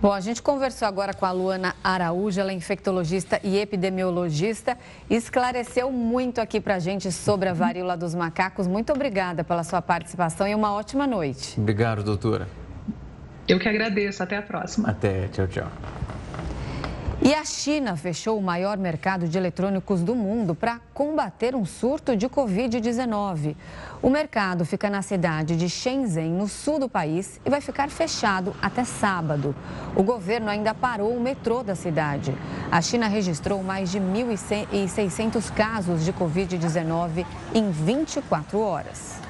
[0.04, 4.78] Bom, a gente conversou agora com a Luana Araújo, ela é infectologista e epidemiologista,
[5.10, 8.68] esclareceu muito aqui para a gente sobre a varíola dos macacos.
[8.68, 11.58] Muito obrigada pela sua participação e uma ótima noite.
[11.58, 12.50] Obrigado, doutora.
[13.48, 14.22] Eu que agradeço.
[14.22, 14.90] Até a próxima.
[14.90, 15.30] Até.
[15.30, 15.72] Tchau, tchau.
[17.26, 22.18] E a China fechou o maior mercado de eletrônicos do mundo para combater um surto
[22.18, 23.56] de Covid-19.
[24.02, 28.54] O mercado fica na cidade de Shenzhen, no sul do país, e vai ficar fechado
[28.62, 29.56] até sábado.
[29.96, 32.36] O governo ainda parou o metrô da cidade.
[32.70, 39.22] A China registrou mais de 1.600 casos de Covid-19 em 24 horas.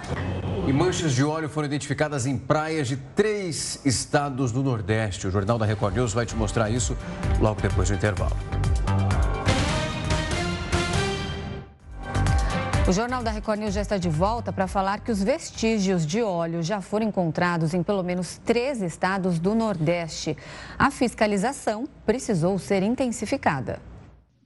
[0.65, 5.27] E manchas de óleo foram identificadas em praias de três estados do Nordeste.
[5.27, 6.95] O Jornal da Record News vai te mostrar isso
[7.41, 8.35] logo depois do intervalo.
[12.87, 16.21] O Jornal da Record News já está de volta para falar que os vestígios de
[16.21, 20.37] óleo já foram encontrados em pelo menos três estados do Nordeste.
[20.79, 23.81] A fiscalização precisou ser intensificada.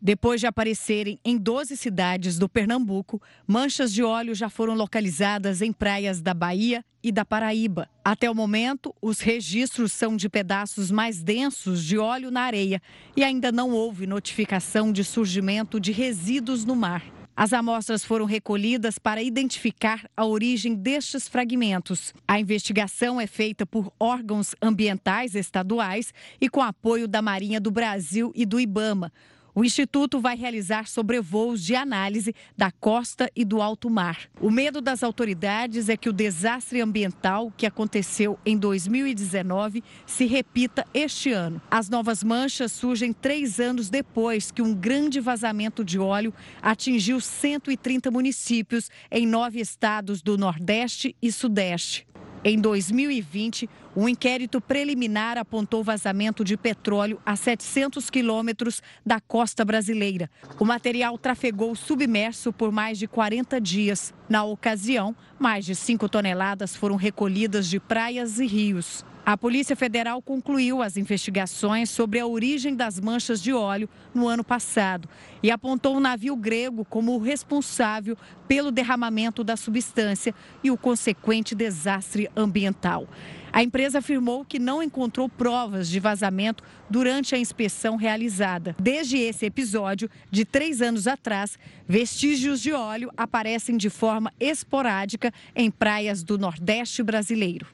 [0.01, 5.73] Depois de aparecerem em 12 cidades do Pernambuco, manchas de óleo já foram localizadas em
[5.73, 7.89] praias da Bahia e da Paraíba.
[8.05, 12.81] Até o momento, os registros são de pedaços mais densos de óleo na areia
[13.15, 17.03] e ainda não houve notificação de surgimento de resíduos no mar.
[17.35, 22.11] As amostras foram recolhidas para identificar a origem destes fragmentos.
[22.27, 28.31] A investigação é feita por órgãos ambientais estaduais e com apoio da Marinha do Brasil
[28.35, 29.11] e do Ibama.
[29.57, 34.29] O Instituto vai realizar sobrevoos de análise da costa e do alto mar.
[34.39, 40.85] O medo das autoridades é que o desastre ambiental que aconteceu em 2019 se repita
[40.93, 41.59] este ano.
[41.71, 48.11] As novas manchas surgem três anos depois que um grande vazamento de óleo atingiu 130
[48.11, 52.06] municípios em nove estados do Nordeste e Sudeste.
[52.43, 60.29] Em 2020, um inquérito preliminar apontou vazamento de petróleo a 700 quilômetros da costa brasileira.
[60.59, 64.13] O material trafegou submerso por mais de 40 dias.
[64.29, 69.03] Na ocasião, mais de 5 toneladas foram recolhidas de praias e rios.
[69.27, 74.41] A Polícia Federal concluiu as investigações sobre a origem das manchas de óleo no ano
[74.41, 75.09] passado
[75.43, 78.15] e apontou o navio grego como o responsável
[78.47, 83.05] pelo derramamento da substância e o consequente desastre ambiental.
[83.51, 88.77] A empresa afirmou que não encontrou provas de vazamento durante a inspeção realizada.
[88.79, 95.69] Desde esse episódio, de três anos atrás, vestígios de óleo aparecem de forma esporádica em
[95.69, 97.67] praias do Nordeste brasileiro.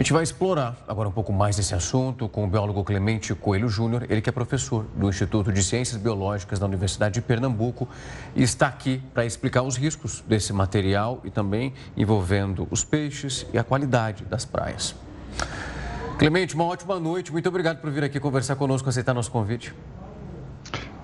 [0.00, 3.68] A gente vai explorar agora um pouco mais esse assunto com o biólogo Clemente Coelho
[3.68, 7.86] Júnior, ele que é professor do Instituto de Ciências Biológicas da Universidade de Pernambuco
[8.34, 13.58] e está aqui para explicar os riscos desse material e também envolvendo os peixes e
[13.58, 14.94] a qualidade das praias.
[16.18, 17.30] Clemente, uma ótima noite.
[17.30, 19.74] Muito obrigado por vir aqui conversar conosco, aceitar nosso convite.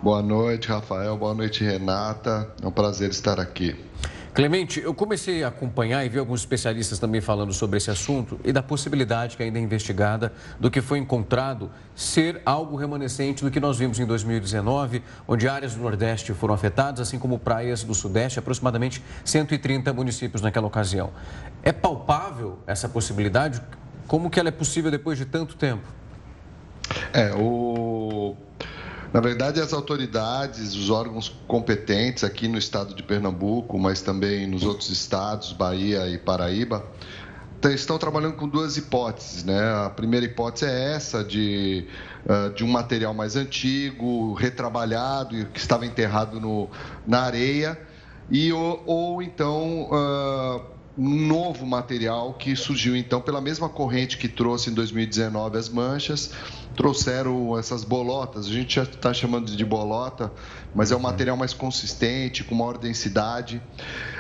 [0.03, 1.19] Boa noite, Rafael.
[1.19, 2.51] Boa noite, Renata.
[2.63, 3.77] É um prazer estar aqui.
[4.37, 8.53] Clemente, eu comecei a acompanhar e vi alguns especialistas também falando sobre esse assunto e
[8.53, 13.59] da possibilidade que ainda é investigada do que foi encontrado ser algo remanescente do que
[13.59, 18.39] nós vimos em 2019, onde áreas do Nordeste foram afetadas, assim como praias do Sudeste,
[18.39, 21.13] aproximadamente 130 municípios naquela ocasião.
[21.63, 23.63] É palpável essa possibilidade?
[24.07, 25.89] Como que ela é possível depois de tanto tempo?
[27.11, 28.37] É, o
[29.17, 34.63] na verdade, as autoridades, os órgãos competentes aqui no estado de Pernambuco, mas também nos
[34.63, 36.85] outros estados, Bahia e Paraíba,
[37.65, 39.43] estão trabalhando com duas hipóteses.
[39.43, 39.59] Né?
[39.87, 41.87] A primeira hipótese é essa de,
[42.27, 46.69] uh, de um material mais antigo, retrabalhado, que estava enterrado no,
[47.07, 47.81] na areia,
[48.31, 49.89] e, ou, ou então.
[49.91, 55.69] Uh, um novo material que surgiu então pela mesma corrente que trouxe em 2019 as
[55.69, 56.33] manchas,
[56.77, 60.31] trouxeram essas bolotas, a gente já está chamando de bolota,
[60.75, 63.63] mas é um material mais consistente, com maior densidade.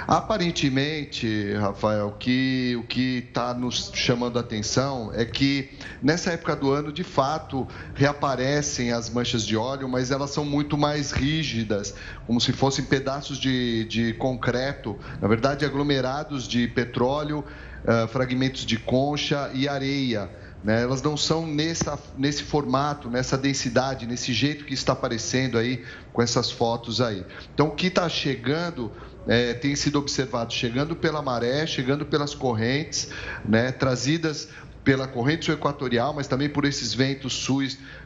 [0.08, 6.70] Aparentemente, Rafael, que, o que está nos chamando a atenção é que nessa época do
[6.72, 11.94] ano, de fato, reaparecem as manchas de óleo, mas elas são muito mais rígidas,
[12.26, 17.44] como se fossem pedaços de, de concreto, na verdade, aglomerados de petróleo,
[17.84, 20.30] uh, fragmentos de concha e areia.
[20.66, 20.82] Né?
[20.82, 26.20] Elas não são nessa, nesse formato, nessa densidade, nesse jeito que está aparecendo aí com
[26.20, 27.24] essas fotos aí.
[27.54, 28.90] Então, o que está chegando
[29.28, 33.10] é, tem sido observado chegando pela maré, chegando pelas correntes,
[33.44, 34.48] né, trazidas
[34.82, 37.46] pela corrente sul-equatorial, mas também por esses ventos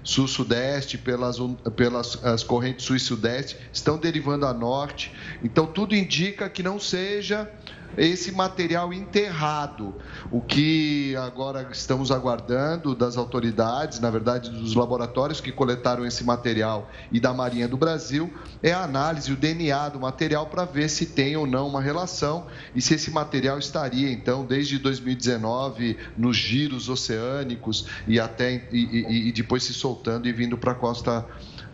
[0.03, 1.39] sul-sudeste, pelas,
[1.75, 5.15] pelas as correntes sul e sudeste, estão derivando a norte.
[5.43, 7.51] Então, tudo indica que não seja
[7.97, 9.95] esse material enterrado.
[10.31, 16.91] O que agora estamos aguardando das autoridades, na verdade dos laboratórios que coletaram esse material
[17.11, 21.07] e da Marinha do Brasil, é a análise, o DNA do material para ver se
[21.07, 26.89] tem ou não uma relação e se esse material estaria, então, desde 2019 nos giros
[26.89, 31.27] oceânicos e até e, e, e depois se soltando e vindo para a costa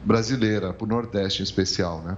[0.04, 2.16] brasileira, para o Nordeste em especial, né?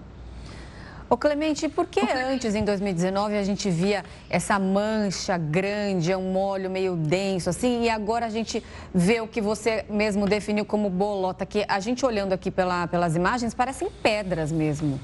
[1.11, 6.68] Ô Clemente, por que antes, em 2019, a gente via essa mancha grande, um óleo
[6.68, 11.47] meio denso, assim, e agora a gente vê o que você mesmo definiu como bolota,
[11.47, 15.01] que a gente olhando aqui pela, pelas imagens, parecem pedras mesmo.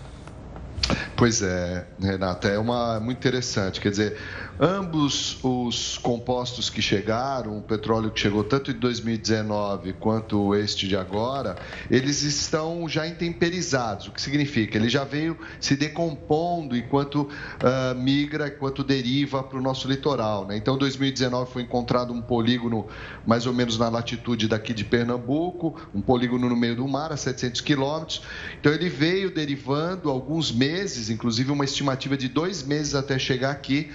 [1.24, 3.80] Pois é, Renata, é uma muito interessante.
[3.80, 4.18] Quer dizer,
[4.60, 10.94] ambos os compostos que chegaram, o petróleo que chegou tanto em 2019 quanto este de
[10.98, 11.56] agora,
[11.90, 14.08] eles estão já intemperizados.
[14.08, 14.76] O que significa?
[14.76, 20.46] Ele já veio se decompondo enquanto uh, migra, enquanto deriva para o nosso litoral.
[20.46, 20.58] Né?
[20.58, 22.86] Então, em 2019 foi encontrado um polígono
[23.26, 27.16] mais ou menos na latitude daqui de Pernambuco, um polígono no meio do mar, a
[27.16, 28.20] 700 quilômetros.
[28.60, 33.90] Então, ele veio derivando alguns meses, inclusive uma estimativa de dois meses até chegar aqui.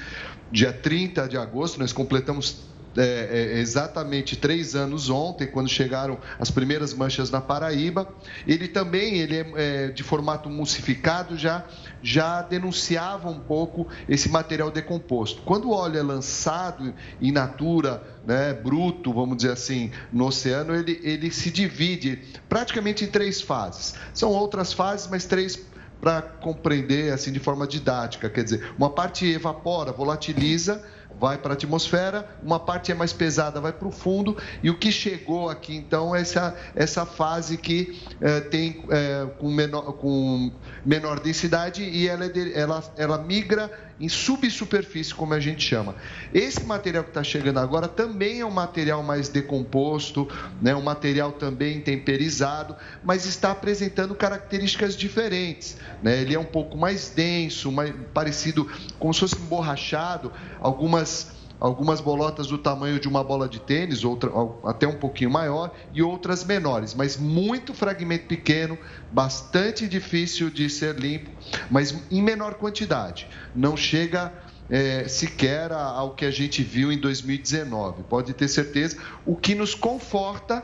[0.52, 6.50] Dia 30 de agosto, nós completamos é, é, exatamente três anos ontem, quando chegaram as
[6.50, 8.08] primeiras manchas na Paraíba.
[8.48, 11.66] Ele também, ele é, é, de formato emulsificado, já,
[12.02, 15.42] já denunciava um pouco esse material decomposto.
[15.44, 21.00] Quando o óleo é lançado in natura, né, bruto, vamos dizer assim, no oceano, ele,
[21.04, 23.94] ele se divide praticamente em três fases.
[24.14, 25.69] São outras fases, mas três
[26.02, 28.30] para compreender assim de forma didática.
[28.30, 30.84] Quer dizer, uma parte evapora, volatiliza,
[31.20, 34.78] vai para a atmosfera, uma parte é mais pesada, vai para o fundo, e o
[34.78, 40.52] que chegou aqui então é essa, essa fase que é, tem é, com, menor, com
[40.86, 45.96] menor densidade e ela, é ela, ela migra em subsuperfície, como a gente chama.
[46.34, 50.28] Esse material que está chegando agora também é um material mais decomposto,
[50.62, 55.78] né, um material também temperizado, mas está apresentando características diferentes.
[56.02, 56.22] Né?
[56.22, 60.32] Ele é um pouco mais denso, mais parecido, como se fosse emborrachado,
[60.62, 64.32] algumas algumas bolotas do tamanho de uma bola de tênis, outra,
[64.63, 68.78] até um pouquinho maior, e outras menores, mas muito fragmento pequeno,
[69.12, 71.30] bastante difícil de ser limpo,
[71.69, 73.28] mas em menor quantidade.
[73.54, 74.32] Não chega
[74.69, 79.76] é, sequer ao que a gente viu em 2019, pode ter certeza, o que nos
[79.76, 80.63] conforta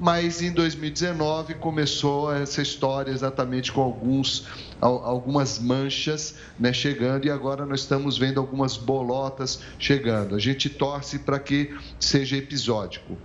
[0.00, 4.46] mas em 2019 começou essa história exatamente com alguns,
[4.80, 10.34] algumas manchas né, chegando e agora nós estamos vendo algumas bolotas chegando.
[10.34, 13.16] A gente torce para que seja episódico.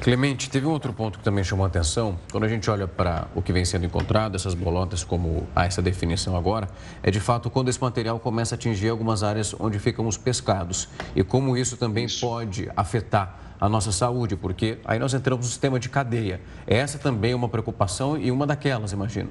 [0.00, 2.18] Clemente, teve um outro ponto que também chamou a atenção.
[2.30, 5.82] Quando a gente olha para o que vem sendo encontrado, essas bolotas, como há essa
[5.82, 6.68] definição agora,
[7.02, 10.88] é de fato quando esse material começa a atingir algumas áreas onde ficam os pescados
[11.16, 12.20] e como isso também isso.
[12.20, 16.40] pode afetar a nossa saúde, porque aí nós entramos no sistema de cadeia.
[16.66, 19.30] Essa também é uma preocupação e uma daquelas, imagino.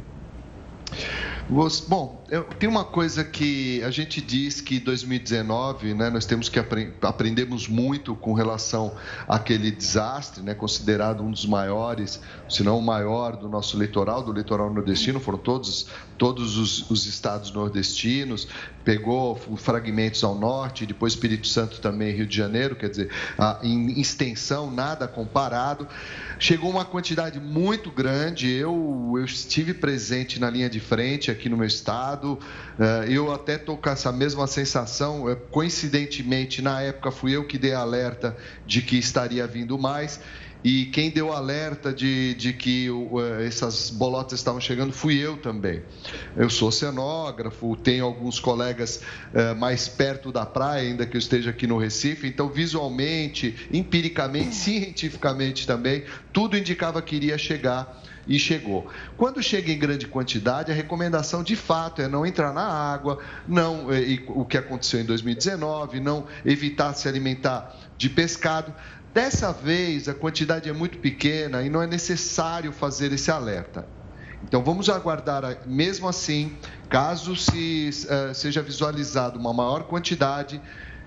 [1.87, 2.23] Bom,
[2.57, 7.67] tem uma coisa que a gente diz que 2019, né, nós temos que apre aprendemos
[7.67, 8.95] muito com relação
[9.27, 14.33] àquele desastre, né, considerado um dos maiores, se não o maior do nosso litoral, do
[14.33, 18.47] litoral nordestino, foram todos, todos os, os estados nordestinos,
[18.85, 23.09] pegou fragmentos ao norte, depois Espírito Santo também, Rio de Janeiro, quer dizer,
[23.63, 25.87] em extensão, nada comparado.
[26.37, 31.57] Chegou uma quantidade muito grande, eu, eu estive presente na linha de frente aqui no
[31.57, 32.37] meu estado,
[32.79, 37.57] eh, eu até estou com essa mesma sensação, eh, coincidentemente, na época fui eu que
[37.57, 40.19] dei alerta de que estaria vindo mais,
[40.65, 45.83] e quem deu alerta de, de que eh, essas bolotas estavam chegando fui eu também.
[46.35, 48.99] Eu sou oceanógrafo, tenho alguns colegas
[49.31, 54.55] uh, mais perto da praia, ainda que eu esteja aqui no Recife, então visualmente, empiricamente,
[54.57, 58.89] cientificamente também, tudo indicava que iria chegar e chegou.
[59.15, 63.93] Quando chega em grande quantidade, a recomendação de fato é não entrar na água, não
[63.93, 68.73] eh, o que aconteceu em 2019, não evitar se alimentar de pescado.
[69.15, 73.87] Dessa vez, a quantidade é muito pequena e não é necessário fazer esse alerta.
[74.43, 76.57] Então, vamos aguardar, mesmo assim,
[76.89, 80.61] caso se, uh, seja visualizado uma maior quantidade,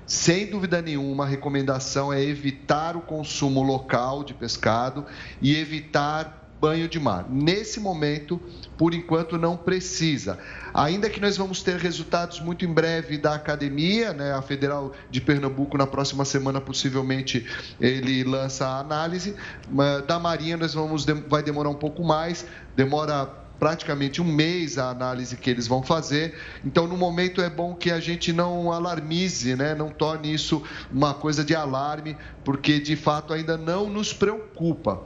[0.06, 5.04] sem dúvida nenhuma, a recomendação é evitar o consumo local de pescado
[5.42, 7.26] e evitar banho de mar.
[7.28, 8.40] Nesse momento,
[8.76, 10.38] por enquanto, não precisa.
[10.74, 14.32] Ainda que nós vamos ter resultados muito em breve da academia, né?
[14.32, 17.46] a Federal de Pernambuco, na próxima semana, possivelmente,
[17.80, 19.34] ele lança a análise.
[20.06, 25.36] Da Marinha, nós vamos, vai demorar um pouco mais, demora praticamente um mês a análise
[25.36, 26.38] que eles vão fazer.
[26.64, 29.74] Então, no momento é bom que a gente não alarmize, né?
[29.74, 35.02] não torne isso uma coisa de alarme, porque de fato ainda não nos preocupa.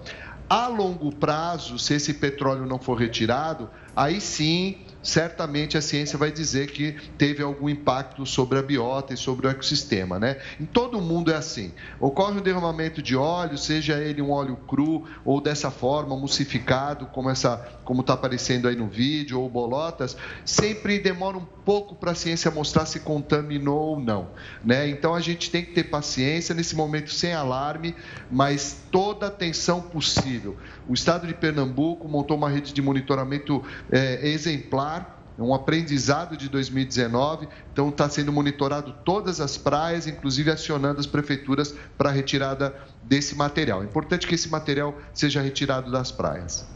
[0.54, 6.30] A longo prazo, se esse petróleo não for retirado, aí sim certamente a ciência vai
[6.30, 10.38] dizer que teve algum impacto sobre a biota e sobre o ecossistema, né?
[10.60, 11.72] Em todo o mundo é assim.
[11.98, 17.28] Ocorre um derramamento de óleo, seja ele um óleo cru ou dessa forma, mucificado, como
[17.28, 22.14] essa, como está aparecendo aí no vídeo, ou bolotas, sempre demora um pouco para a
[22.14, 24.30] ciência mostrar se contaminou ou não,
[24.64, 24.88] né?
[24.88, 27.94] Então a gente tem que ter paciência nesse momento sem alarme,
[28.30, 30.56] mas toda atenção possível.
[30.88, 34.91] O estado de Pernambuco montou uma rede de monitoramento é, exemplar
[35.38, 41.74] um aprendizado de 2019, então está sendo monitorado todas as praias, inclusive acionando as prefeituras
[41.96, 43.82] para a retirada desse material.
[43.82, 46.66] É importante que esse material seja retirado das praias.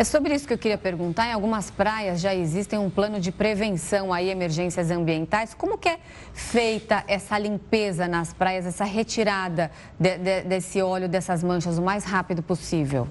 [0.00, 1.28] É sobre isso que eu queria perguntar.
[1.28, 5.52] Em algumas praias já existem um plano de prevenção a emergências ambientais.
[5.52, 5.98] Como que é
[6.32, 12.04] feita essa limpeza nas praias, essa retirada de, de, desse óleo, dessas manchas o mais
[12.04, 13.06] rápido possível?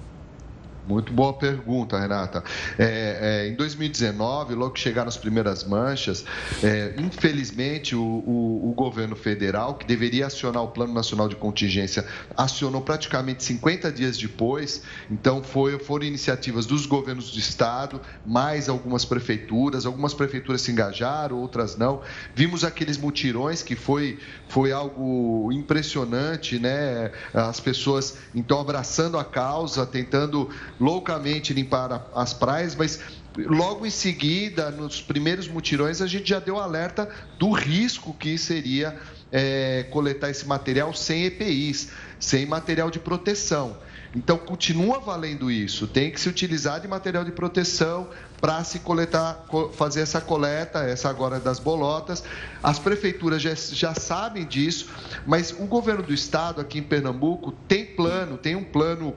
[0.86, 2.42] Muito boa pergunta, Renata.
[2.78, 6.24] É, é, em 2019, logo que chegaram as primeiras manchas,
[6.62, 12.04] é, infelizmente o, o, o, governo federal, que deveria acionar o Plano Nacional de Contingência,
[12.36, 14.82] acionou praticamente 50 dias depois.
[15.10, 19.86] Então, foi, foram iniciativas dos governos do estado, mais algumas prefeituras.
[19.86, 22.00] Algumas prefeituras se engajaram, outras não.
[22.34, 24.18] Vimos aqueles mutirões que foi,
[24.50, 27.12] foi algo impressionante, né?
[27.32, 33.00] As pessoas, então, abraçando a causa, tentando loucamente limpar as praias, mas
[33.36, 38.98] logo em seguida, nos primeiros mutirões, a gente já deu alerta do risco que seria
[39.30, 43.76] é, coletar esse material sem EPIs, sem material de proteção.
[44.14, 45.86] Então, continua valendo isso.
[45.86, 48.08] Tem que se utilizar de material de proteção
[48.40, 52.24] para se coletar, fazer essa coleta, essa agora das bolotas.
[52.62, 54.88] As prefeituras já, já sabem disso,
[55.24, 59.14] mas o governo do estado, aqui em Pernambuco, tem plano, tem um plano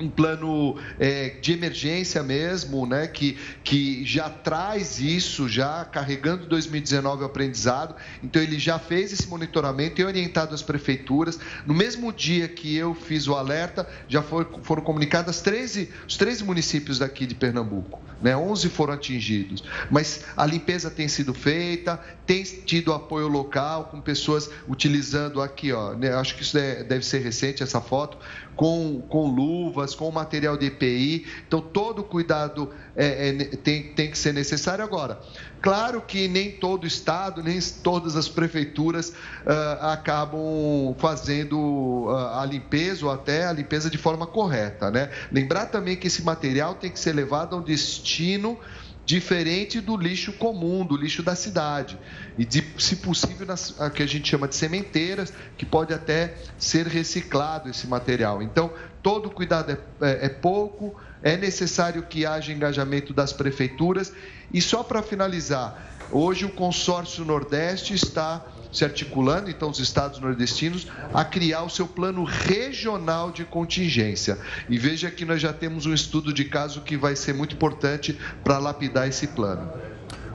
[0.00, 7.22] um plano é, de emergência mesmo, né, que, que já traz isso, já carregando 2019
[7.22, 7.94] o aprendizado.
[8.22, 11.38] Então, ele já fez esse monitoramento e orientado as prefeituras.
[11.66, 16.44] No mesmo dia que eu fiz o alerta, já foi, foram comunicadas 13, os 13
[16.44, 18.00] municípios daqui de Pernambuco.
[18.20, 19.62] Né, 11 foram atingidos.
[19.90, 25.92] Mas a limpeza tem sido feita, tem tido apoio local, com pessoas utilizando aqui, ó,
[25.92, 28.16] né, acho que isso é, deve ser recente, essa foto,
[28.56, 31.26] com, com luvas, com material de EPI.
[31.46, 35.20] Então, todo cuidado é, é, tem, tem que ser necessário agora.
[35.60, 41.58] Claro que nem todo estado, nem todas as prefeituras uh, acabam fazendo
[42.06, 45.10] uh, a limpeza ou até a limpeza de forma correta, né?
[45.30, 48.58] Lembrar também que esse material tem que ser levado a um destino
[49.06, 51.96] diferente do lixo comum, do lixo da cidade.
[52.36, 56.88] E, de, se possível, nas, que a gente chama de sementeiras, que pode até ser
[56.88, 58.42] reciclado esse material.
[58.42, 58.72] Então,
[59.04, 64.12] todo cuidado é, é, é pouco, é necessário que haja engajamento das prefeituras.
[64.52, 68.44] E só para finalizar, hoje o consórcio Nordeste está
[68.76, 74.38] se articulando, então, os estados nordestinos, a criar o seu plano regional de contingência.
[74.68, 78.18] E veja que nós já temos um estudo de caso que vai ser muito importante
[78.44, 79.70] para lapidar esse plano.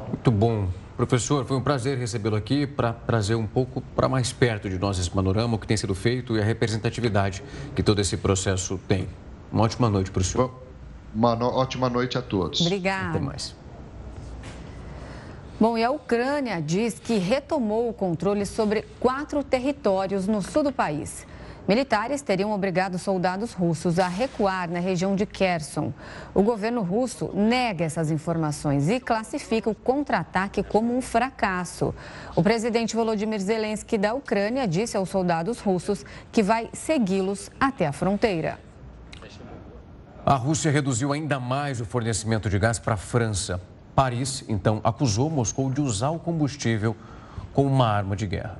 [0.07, 0.69] Muito bom.
[0.97, 4.99] Professor, foi um prazer recebê-lo aqui para trazer um pouco para mais perto de nós
[4.99, 7.43] esse panorama, o que tem sido feito e a representatividade
[7.75, 9.07] que todo esse processo tem.
[9.51, 10.53] Uma ótima noite para o senhor.
[11.13, 11.45] Uma no...
[11.45, 12.61] ótima noite a todos.
[12.61, 13.09] Obrigada.
[13.09, 13.60] Até mais.
[15.61, 20.71] Bom, e a Ucrânia diz que retomou o controle sobre quatro territórios no sul do
[20.71, 21.27] país.
[21.67, 25.93] Militares teriam obrigado soldados russos a recuar na região de Kherson.
[26.33, 31.93] O governo russo nega essas informações e classifica o contra-ataque como um fracasso.
[32.35, 37.91] O presidente Volodymyr Zelensky da Ucrânia disse aos soldados russos que vai segui-los até a
[37.91, 38.57] fronteira.
[40.25, 43.61] A Rússia reduziu ainda mais o fornecimento de gás para a França.
[43.95, 46.95] Paris, então, acusou Moscou de usar o combustível
[47.53, 48.59] como uma arma de guerra.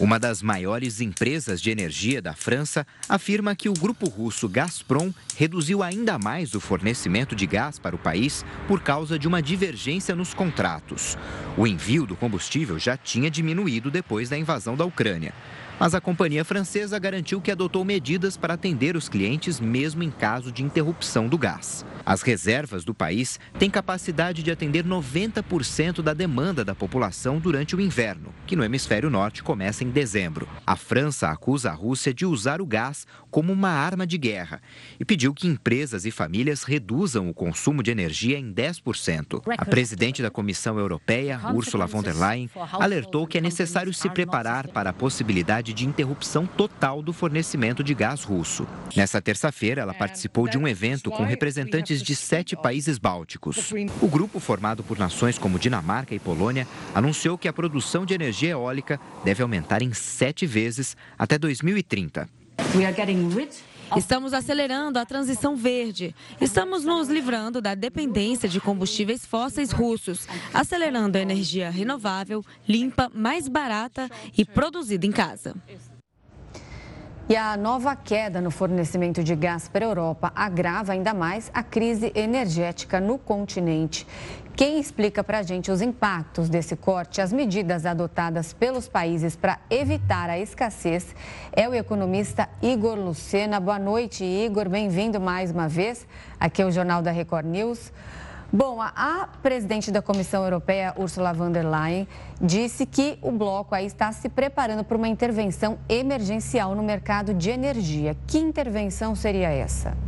[0.00, 5.84] Uma das maiores empresas de energia da França afirma que o grupo russo Gazprom reduziu
[5.84, 10.34] ainda mais o fornecimento de gás para o país por causa de uma divergência nos
[10.34, 11.16] contratos.
[11.56, 15.32] O envio do combustível já tinha diminuído depois da invasão da Ucrânia.
[15.78, 20.52] Mas a companhia francesa garantiu que adotou medidas para atender os clientes mesmo em caso
[20.52, 21.84] de interrupção do gás.
[22.06, 27.80] As reservas do país têm capacidade de atender 90% da demanda da população durante o
[27.80, 30.48] inverno, que no hemisfério norte começa em dezembro.
[30.66, 34.62] A França acusa a Rússia de usar o gás como uma arma de guerra
[35.00, 39.42] e pediu que empresas e famílias reduzam o consumo de energia em 10%.
[39.58, 44.68] A presidente da Comissão Europeia, Ursula von der Leyen, alertou que é necessário se preparar
[44.68, 48.68] para a possibilidade de interrupção total do fornecimento de gás russo.
[48.94, 53.72] Nessa terça-feira, ela participou de um evento com representantes de sete países bálticos.
[54.00, 58.50] O grupo, formado por nações como Dinamarca e Polônia, anunciou que a produção de energia
[58.50, 62.43] eólica deve aumentar em sete vezes até 2030.
[63.96, 66.14] Estamos acelerando a transição verde.
[66.40, 73.46] Estamos nos livrando da dependência de combustíveis fósseis russos, acelerando a energia renovável, limpa, mais
[73.46, 75.54] barata e produzida em casa.
[77.26, 81.62] E a nova queda no fornecimento de gás para a Europa agrava ainda mais a
[81.62, 84.06] crise energética no continente.
[84.54, 89.58] Quem explica para a gente os impactos desse corte, as medidas adotadas pelos países para
[89.70, 91.16] evitar a escassez,
[91.50, 93.58] é o economista Igor Lucena.
[93.58, 94.68] Boa noite, Igor.
[94.68, 96.06] Bem-vindo mais uma vez
[96.38, 97.90] aqui ao Jornal da Record News.
[98.56, 102.06] Bom, a presidente da Comissão Europeia, Ursula von der Leyen,
[102.40, 107.50] disse que o bloco aí está se preparando para uma intervenção emergencial no mercado de
[107.50, 108.16] energia.
[108.28, 109.98] Que intervenção seria essa?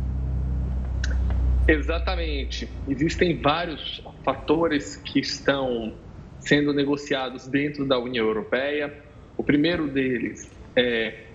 [1.67, 2.69] Exatamente.
[2.87, 5.91] Existem vários fatores que estão
[6.39, 8.93] sendo negociados dentro da União Europeia.
[9.35, 11.25] O primeiro deles é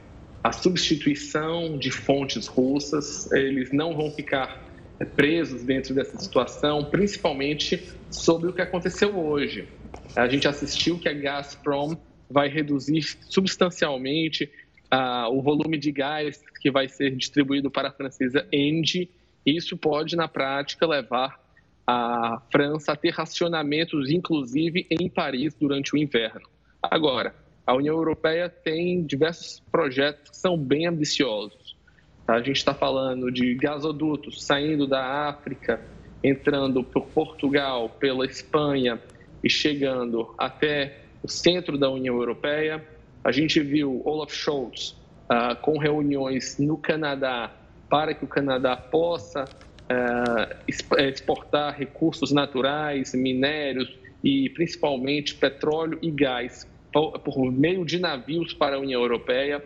[0.42, 3.30] a substituição de fontes russas.
[3.32, 4.61] Eles não vão ficar
[5.04, 9.68] presos dentro dessa situação, principalmente sobre o que aconteceu hoje.
[10.16, 11.96] A gente assistiu que a Gazprom
[12.30, 14.50] vai reduzir substancialmente
[14.92, 19.10] uh, o volume de gás que vai ser distribuído para a francesa Engie.
[19.44, 21.40] Isso pode, na prática, levar
[21.86, 26.48] a França a ter racionamentos, inclusive em Paris, durante o inverno.
[26.82, 27.34] Agora,
[27.66, 31.61] a União Europeia tem diversos projetos que são bem ambiciosos.
[32.26, 35.80] A gente está falando de gasodutos saindo da África,
[36.22, 39.00] entrando por Portugal, pela Espanha
[39.42, 42.84] e chegando até o centro da União Europeia.
[43.24, 44.90] A gente viu Olaf Scholz
[45.30, 47.50] uh, com reuniões no Canadá
[47.88, 53.92] para que o Canadá possa uh, exportar recursos naturais, minérios
[54.22, 59.62] e principalmente petróleo e gás por meio de navios para a União Europeia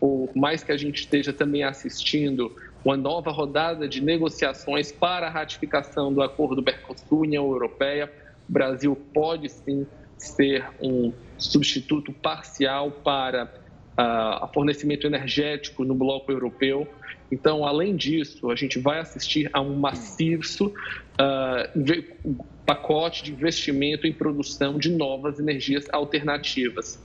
[0.00, 5.30] por mais que a gente esteja também assistindo uma nova rodada de negociações para a
[5.30, 8.10] ratificação do acordo Mercosul-União Europeia,
[8.48, 9.86] o Brasil pode sim
[10.16, 13.52] ser um substituto parcial para
[13.98, 16.86] uh, fornecimento energético no bloco europeu.
[17.30, 24.12] Então, além disso, a gente vai assistir a um maciço uh, pacote de investimento em
[24.12, 27.02] produção de novas energias alternativas.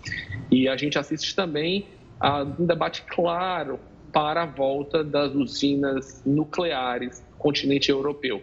[0.51, 1.87] E a gente assiste também
[2.59, 3.80] um debate claro
[4.11, 8.41] para a volta das usinas nucleares no continente europeu.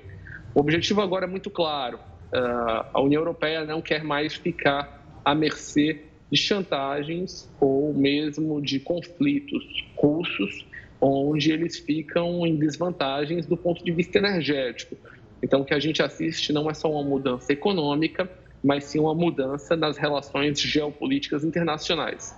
[0.55, 5.35] O objetivo agora é muito claro: uh, a União Europeia não quer mais ficar à
[5.35, 9.65] mercê de chantagens ou mesmo de conflitos
[9.97, 10.67] russos,
[11.01, 14.97] onde eles ficam em desvantagens do ponto de vista energético.
[15.43, 18.31] Então, o que a gente assiste não é só uma mudança econômica,
[18.63, 22.35] mas sim uma mudança nas relações geopolíticas internacionais.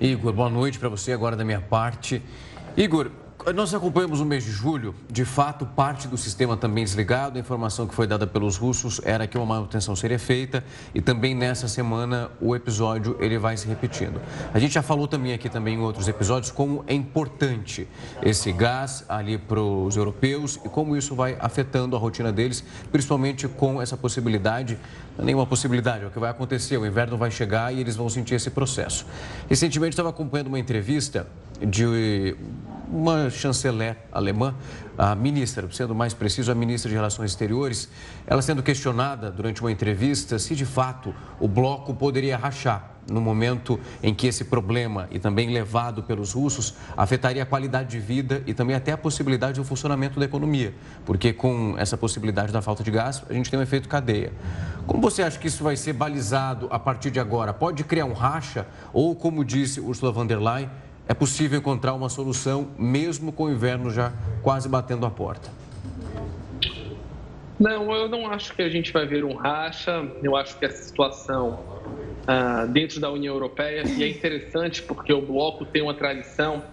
[0.00, 2.20] Igor, boa noite para você agora da minha parte.
[2.76, 3.12] Igor,
[3.54, 7.36] nós acompanhamos o mês de julho, de fato, parte do sistema também desligado.
[7.36, 10.64] A informação que foi dada pelos russos era que uma manutenção seria feita
[10.94, 14.18] e também nessa semana o episódio ele vai se repetindo.
[14.52, 17.86] A gente já falou também aqui também em outros episódios como é importante
[18.22, 23.46] esse gás ali para os europeus e como isso vai afetando a rotina deles, principalmente
[23.46, 24.78] com essa possibilidade,
[25.18, 28.08] é nenhuma possibilidade, é o que vai acontecer, o inverno vai chegar e eles vão
[28.08, 29.04] sentir esse processo.
[29.50, 31.26] Recentemente estava acompanhando uma entrevista
[31.60, 32.34] de
[32.88, 34.54] uma chanceler alemã,
[34.96, 37.88] a ministra, sendo mais preciso, a ministra de Relações Exteriores,
[38.26, 43.78] ela sendo questionada durante uma entrevista se de fato o bloco poderia rachar no momento
[44.02, 48.54] em que esse problema, e também levado pelos russos, afetaria a qualidade de vida e
[48.54, 50.74] também até a possibilidade do funcionamento da economia,
[51.04, 54.32] porque com essa possibilidade da falta de gás, a gente tem um efeito cadeia.
[54.86, 57.52] Como você acha que isso vai ser balizado a partir de agora?
[57.52, 60.70] Pode criar um racha ou, como disse Ursula von der Leyen,
[61.08, 65.50] é possível encontrar uma solução mesmo com o inverno já quase batendo a porta?
[67.58, 70.06] Não, eu não acho que a gente vai ver um racha.
[70.22, 71.60] Eu acho que essa situação
[72.26, 76.64] ah, dentro da União Europeia e é interessante porque o bloco tem uma tradição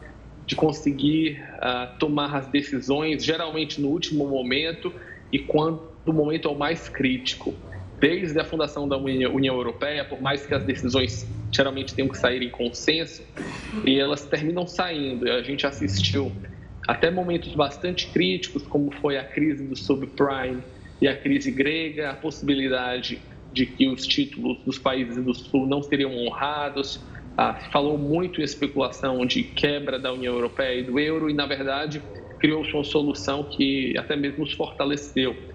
[0.46, 4.92] de conseguir ah, tomar as decisões geralmente no último momento
[5.32, 7.54] e quando o momento é o mais crítico
[8.02, 12.42] desde a fundação da União Europeia, por mais que as decisões geralmente tenham que sair
[12.42, 13.24] em consenso,
[13.86, 15.32] e elas terminam saindo.
[15.32, 16.32] A gente assistiu
[16.88, 20.64] até momentos bastante críticos, como foi a crise do subprime
[21.00, 23.22] e a crise grega, a possibilidade
[23.54, 27.00] de que os títulos dos países do Sul não seriam honrados.
[27.38, 31.46] Ah, falou muito em especulação de quebra da União Europeia e do euro, e, na
[31.46, 32.02] verdade,
[32.40, 35.51] criou-se uma solução que até mesmo os fortaleceu.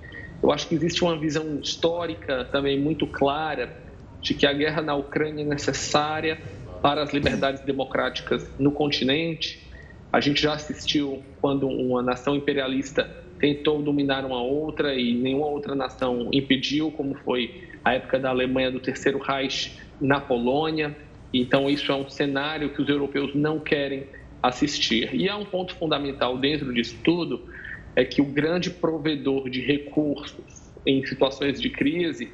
[0.46, 3.76] Eu acho que existe uma visão histórica também muito clara
[4.22, 6.40] de que a guerra na Ucrânia é necessária
[6.80, 9.68] para as liberdades democráticas no continente.
[10.12, 13.02] A gente já assistiu quando uma nação imperialista
[13.40, 18.70] tentou dominar uma outra e nenhuma outra nação impediu, como foi a época da Alemanha
[18.70, 20.96] do Terceiro Reich na Polônia.
[21.34, 24.06] Então, isso é um cenário que os europeus não querem
[24.40, 25.12] assistir.
[25.12, 27.48] E há um ponto fundamental dentro disso tudo,
[27.96, 32.30] é que o grande provedor de recursos em situações de crise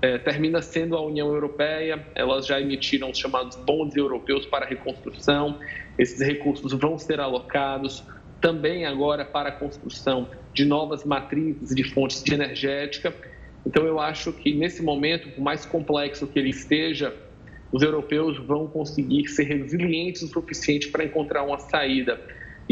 [0.00, 2.04] é, termina sendo a União Europeia.
[2.14, 5.60] Elas já emitiram os chamados bondes europeus para reconstrução.
[5.96, 8.02] Esses recursos vão ser alocados
[8.40, 13.14] também agora para a construção de novas matrizes de fontes de energética.
[13.64, 17.14] Então, eu acho que nesse momento, por mais complexo que ele esteja,
[17.70, 22.20] os europeus vão conseguir ser resilientes o suficiente para encontrar uma saída.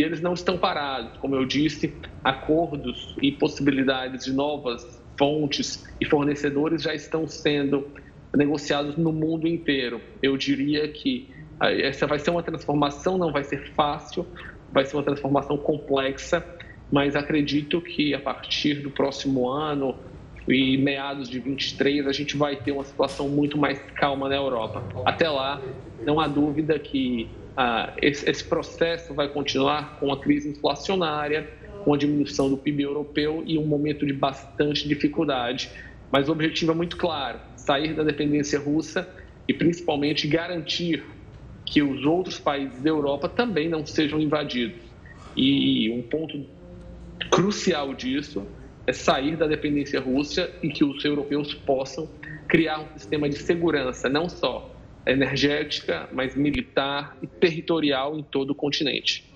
[0.01, 1.93] E eles não estão parados, como eu disse,
[2.25, 7.87] acordos e possibilidades de novas fontes e fornecedores já estão sendo
[8.35, 10.01] negociados no mundo inteiro.
[10.23, 11.29] Eu diria que
[11.61, 14.27] ah, essa vai ser uma transformação, não vai ser fácil,
[14.73, 16.43] vai ser uma transformação complexa,
[16.91, 19.95] mas acredito que a partir do próximo ano
[20.49, 24.83] e meados de 23 a gente vai ter uma situação muito mais calma na Europa.
[25.05, 25.61] Até lá,
[26.07, 31.51] não há dúvida que ah, esse, esse processo vai continuar com a crise inflacionária,
[31.85, 35.71] com a diminuição do PIB europeu e um momento de bastante dificuldade.
[36.11, 39.09] Mas o objetivo é muito claro: sair da dependência russa
[39.49, 41.05] e principalmente garantir
[41.65, 44.81] que os outros países da Europa também não sejam invadidos.
[45.37, 46.45] E um ponto
[47.31, 48.45] crucial disso
[48.87, 52.09] é sair da dependência russa e que os europeus possam
[52.49, 54.70] criar um sistema de segurança, não só
[55.11, 59.31] energética, mas militar e territorial em todo o continente.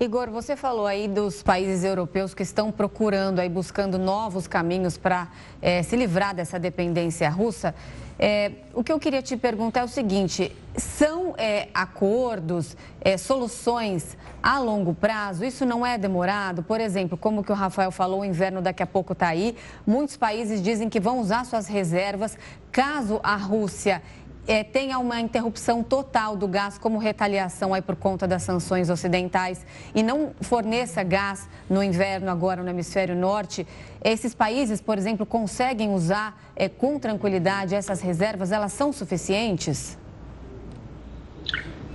[0.00, 5.26] Igor, você falou aí dos países europeus que estão procurando, aí buscando novos caminhos para
[5.60, 7.74] é, se livrar dessa dependência russa.
[8.16, 12.76] É, o que eu queria te perguntar é o seguinte: são é, acordos,
[13.18, 15.44] soluções a longo prazo?
[15.44, 16.62] Isso não é demorado?
[16.62, 19.56] Por exemplo, como que o Rafael falou, o inverno daqui a pouco está aí.
[19.84, 22.38] Muitos países dizem que vão usar suas reservas
[22.70, 24.00] caso a Rússia
[24.48, 29.64] é, tenha uma interrupção total do gás como retaliação aí por conta das sanções ocidentais
[29.94, 33.66] e não forneça gás no inverno agora no hemisfério norte,
[34.02, 38.50] esses países, por exemplo, conseguem usar é, com tranquilidade essas reservas?
[38.50, 39.98] Elas são suficientes?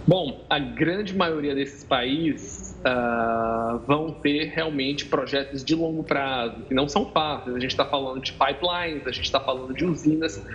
[0.06, 6.74] Bom, a grande maioria desses países uh, vão ter realmente projetos de longo prazo, que
[6.74, 7.56] não são fáceis.
[7.56, 10.46] A gente está falando de pipelines, a gente está falando de usinas,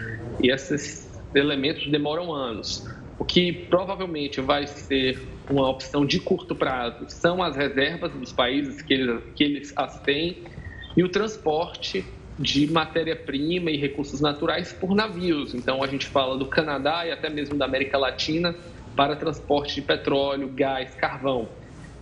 [0.42, 2.86] e essas elementos demoram anos.
[3.18, 5.20] O que provavelmente vai ser
[5.50, 10.00] uma opção de curto prazo são as reservas dos países que eles, que eles as
[10.00, 10.44] têm
[10.96, 12.04] e o transporte
[12.38, 15.54] de matéria-prima e recursos naturais por navios.
[15.54, 18.54] Então, a gente fala do Canadá e até mesmo da América Latina
[18.94, 21.48] para transporte de petróleo, gás, carvão.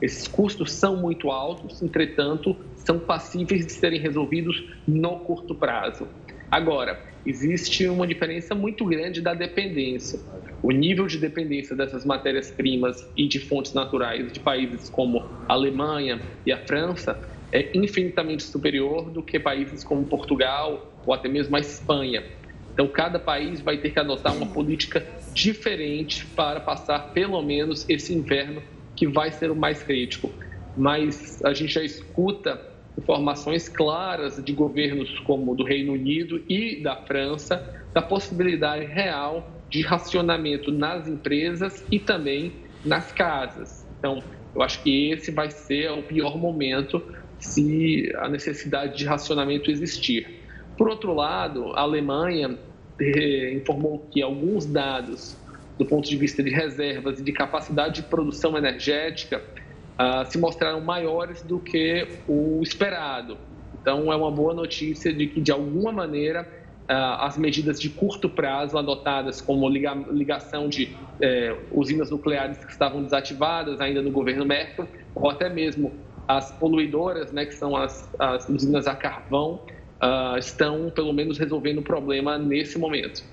[0.00, 6.06] Esses custos são muito altos, entretanto, são passíveis de serem resolvidos no curto prazo.
[6.50, 10.20] Agora, existe uma diferença muito grande da dependência.
[10.62, 16.20] O nível de dependência dessas matérias-primas e de fontes naturais de países como a Alemanha
[16.44, 17.18] e a França
[17.52, 22.24] é infinitamente superior do que países como Portugal ou até mesmo a Espanha.
[22.72, 28.14] Então, cada país vai ter que adotar uma política diferente para passar pelo menos esse
[28.14, 28.62] inverno
[28.94, 30.30] que vai ser o mais crítico.
[30.76, 36.96] Mas a gente já escuta informações claras de governos como do Reino Unido e da
[36.96, 42.52] França da possibilidade real de racionamento nas empresas e também
[42.84, 43.86] nas casas.
[43.98, 44.22] Então,
[44.54, 47.02] eu acho que esse vai ser o pior momento
[47.38, 50.40] se a necessidade de racionamento existir.
[50.76, 52.58] Por outro lado, a Alemanha
[53.00, 55.36] eh, informou que alguns dados
[55.78, 59.42] do ponto de vista de reservas e de capacidade de produção energética
[59.98, 63.36] uh, se mostraram maiores do que o esperado.
[63.80, 66.42] Então, é uma boa notícia de que, de alguma maneira,
[66.88, 72.70] uh, as medidas de curto prazo adotadas, como liga ligação de uh, usinas nucleares que
[72.70, 75.92] estavam desativadas ainda no governo Merkel, ou até mesmo
[76.26, 79.60] as poluidoras, né, que são as, as usinas a carvão,
[80.00, 83.24] ah, estão, pelo menos, resolvendo o problema nesse momento.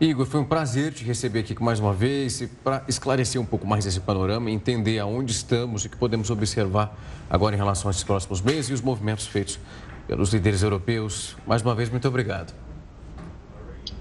[0.00, 3.86] Igor, foi um prazer te receber aqui mais uma vez para esclarecer um pouco mais
[3.86, 6.96] esse panorama, entender aonde estamos e o que podemos observar
[7.30, 9.58] agora em relação a esses próximos meses e os movimentos feitos
[10.08, 11.36] pelos líderes europeus.
[11.46, 12.52] Mais uma vez, muito obrigado.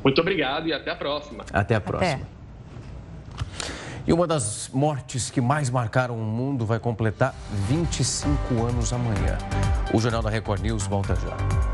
[0.03, 1.45] Muito obrigado e até a próxima.
[1.53, 2.23] Até a próxima.
[2.23, 2.43] Até.
[4.05, 7.33] E uma das mortes que mais marcaram o mundo vai completar
[7.69, 9.37] 25 anos amanhã.
[9.93, 11.72] O Jornal da Record News volta já.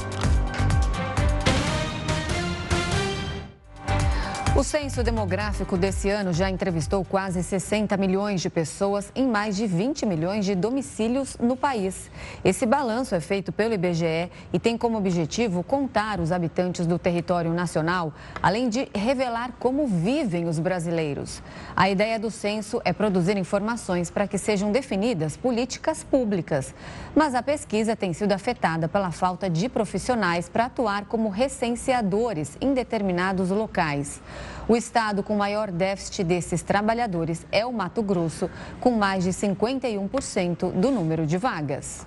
[4.60, 9.66] O censo demográfico desse ano já entrevistou quase 60 milhões de pessoas em mais de
[9.66, 12.12] 20 milhões de domicílios no país.
[12.44, 17.54] Esse balanço é feito pelo IBGE e tem como objetivo contar os habitantes do território
[17.54, 21.42] nacional, além de revelar como vivem os brasileiros.
[21.74, 26.76] A ideia do censo é produzir informações para que sejam definidas políticas públicas.
[27.16, 32.74] Mas a pesquisa tem sido afetada pela falta de profissionais para atuar como recenseadores em
[32.74, 34.22] determinados locais.
[34.70, 38.48] O estado com maior déficit desses trabalhadores é o Mato Grosso,
[38.80, 42.06] com mais de 51% do número de vagas.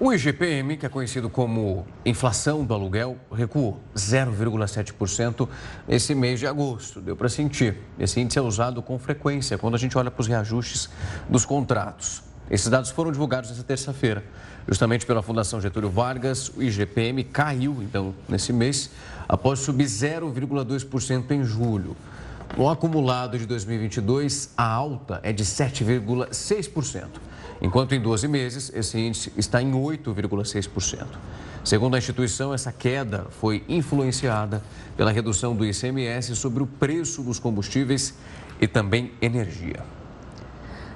[0.00, 5.46] O IGPM, que é conhecido como inflação do aluguel, recuou 0,7%
[5.86, 6.98] esse mês de agosto.
[6.98, 7.76] Deu para sentir.
[7.98, 10.88] Esse índice é usado com frequência quando a gente olha para os reajustes
[11.28, 12.22] dos contratos.
[12.50, 14.24] Esses dados foram divulgados nesta terça-feira.
[14.68, 18.90] Justamente pela Fundação Getúlio Vargas, o IGPM caiu, então, nesse mês,
[19.28, 21.96] após subir 0,2% em julho.
[22.56, 27.06] No acumulado de 2022, a alta é de 7,6%,
[27.60, 31.06] enquanto em 12 meses esse índice está em 8,6%.
[31.64, 34.62] Segundo a instituição, essa queda foi influenciada
[34.96, 38.14] pela redução do ICMS sobre o preço dos combustíveis
[38.60, 39.95] e também energia.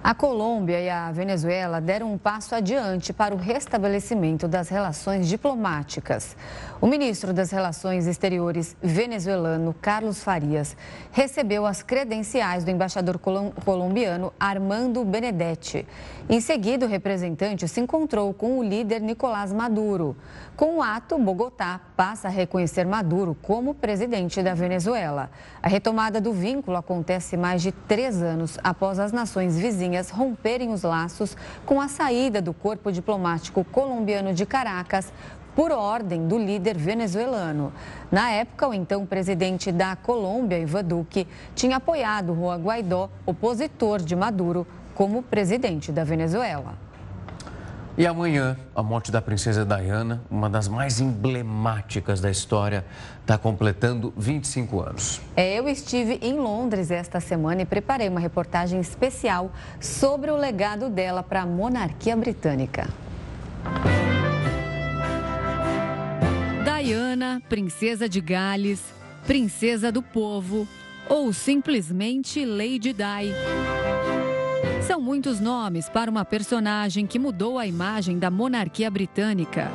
[0.03, 6.39] A Colômbia e a Venezuela deram um passo adiante para o restabelecimento das relações diplomáticas.
[6.81, 10.75] O ministro das Relações Exteriores venezuelano, Carlos Farias,
[11.13, 15.87] recebeu as credenciais do embaixador colombiano Armando Benedetti.
[16.31, 20.17] Em seguida, o representante se encontrou com o líder Nicolás Maduro.
[20.57, 25.31] Com o ato, Bogotá passa a reconhecer Maduro como presidente da Venezuela.
[25.63, 30.83] A retomada do vínculo acontece mais de três anos após as nações vizinhas romperem os
[30.83, 31.37] laços
[31.67, 35.13] com a saída do corpo diplomático colombiano de Caracas
[35.55, 37.73] por ordem do líder venezuelano.
[38.11, 44.15] Na época, o então presidente da Colômbia, Ivan Duque, tinha apoiado Juan Guaidó, opositor de
[44.15, 46.90] Maduro, como presidente da Venezuela.
[47.99, 52.85] E amanhã, a morte da princesa Diana, uma das mais emblemáticas da história,
[53.21, 55.21] está completando 25 anos.
[55.37, 60.89] É, eu estive em Londres esta semana e preparei uma reportagem especial sobre o legado
[60.89, 62.89] dela para a monarquia britânica.
[66.65, 68.81] Diana, princesa de Gales,
[69.27, 70.67] princesa do povo
[71.09, 73.70] ou simplesmente Lady Di.
[74.91, 79.71] São muitos nomes para uma personagem que mudou a imagem da monarquia britânica.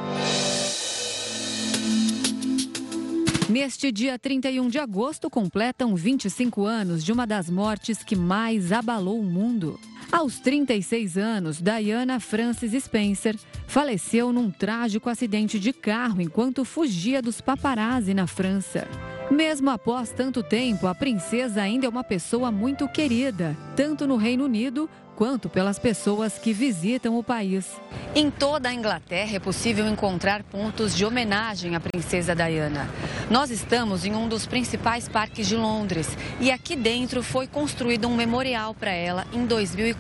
[3.50, 9.18] Neste dia 31 de agosto, completam 25 anos de uma das mortes que mais abalou
[9.18, 9.80] o mundo.
[10.12, 13.36] Aos 36 anos, Diana Frances Spencer
[13.68, 18.88] faleceu num trágico acidente de carro enquanto fugia dos paparazzi na França.
[19.30, 24.46] Mesmo após tanto tempo, a princesa ainda é uma pessoa muito querida, tanto no Reino
[24.46, 27.66] Unido quanto pelas pessoas que visitam o país.
[28.14, 32.90] Em toda a Inglaterra é possível encontrar pontos de homenagem à princesa Diana.
[33.30, 38.16] Nós estamos em um dos principais parques de Londres e aqui dentro foi construído um
[38.16, 39.95] memorial para ela em 2004.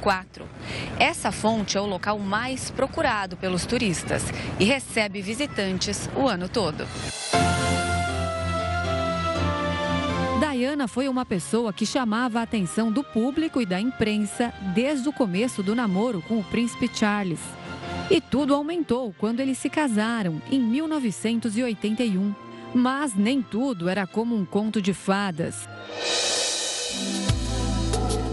[0.99, 4.23] Essa fonte é o local mais procurado pelos turistas
[4.59, 6.85] e recebe visitantes o ano todo.
[10.55, 15.13] Diana foi uma pessoa que chamava a atenção do público e da imprensa desde o
[15.13, 17.39] começo do namoro com o príncipe Charles.
[18.09, 22.33] E tudo aumentou quando eles se casaram, em 1981.
[22.73, 25.67] Mas nem tudo era como um conto de fadas.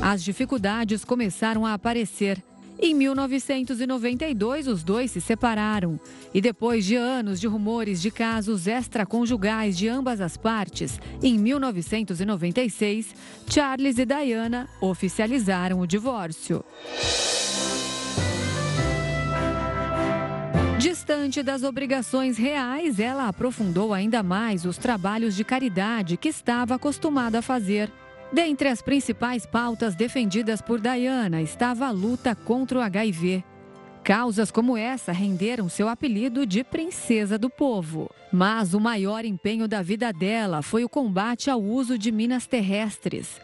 [0.03, 2.42] As dificuldades começaram a aparecer
[2.84, 6.00] em 1992, os dois se separaram.
[6.34, 13.14] E depois de anos de rumores de casos extraconjugais de ambas as partes, em 1996,
[13.48, 16.64] Charles e Diana oficializaram o divórcio.
[20.80, 27.38] Distante das obrigações reais, ela aprofundou ainda mais os trabalhos de caridade que estava acostumada
[27.38, 27.88] a fazer.
[28.33, 33.45] Dentre as principais pautas defendidas por Diana estava a luta contra o HIV.
[34.03, 38.11] Causas como essa renderam seu apelido de Princesa do Povo.
[38.33, 43.39] Mas o maior empenho da vida dela foi o combate ao uso de minas terrestres.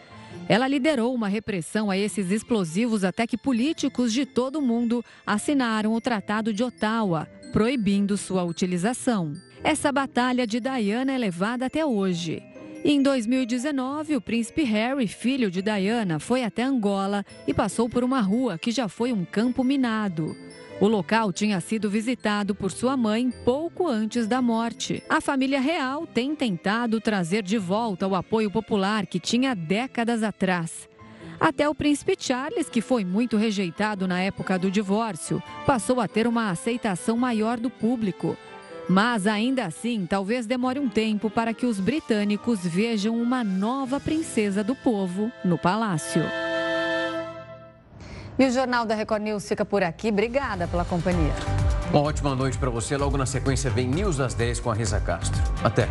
[0.49, 5.93] Ela liderou uma repressão a esses explosivos até que políticos de todo o mundo assinaram
[5.93, 9.35] o Tratado de Ottawa, proibindo sua utilização.
[9.63, 12.43] Essa batalha de Diana é levada até hoje.
[12.85, 18.21] Em 2019, o príncipe Harry, filho de Diana, foi até Angola e passou por uma
[18.21, 20.37] rua que já foi um campo minado.
[20.81, 25.03] O local tinha sido visitado por sua mãe pouco antes da morte.
[25.09, 30.89] A família real tem tentado trazer de volta o apoio popular que tinha décadas atrás.
[31.41, 36.29] Até o príncipe Charles, que foi muito rejeitado na época do divórcio, passou a ter
[36.29, 38.37] uma aceitação maior do público.
[38.89, 44.65] Mas ainda assim, talvez demore um tempo para que os britânicos vejam uma nova princesa
[44.65, 46.23] do povo no palácio.
[48.39, 50.09] E o Jornal da Record News fica por aqui.
[50.09, 51.35] Obrigada pela companhia.
[51.91, 52.97] Uma ótima noite para você.
[52.97, 55.43] Logo na sequência vem News das 10 com a Risa Castro.
[55.63, 55.89] Até.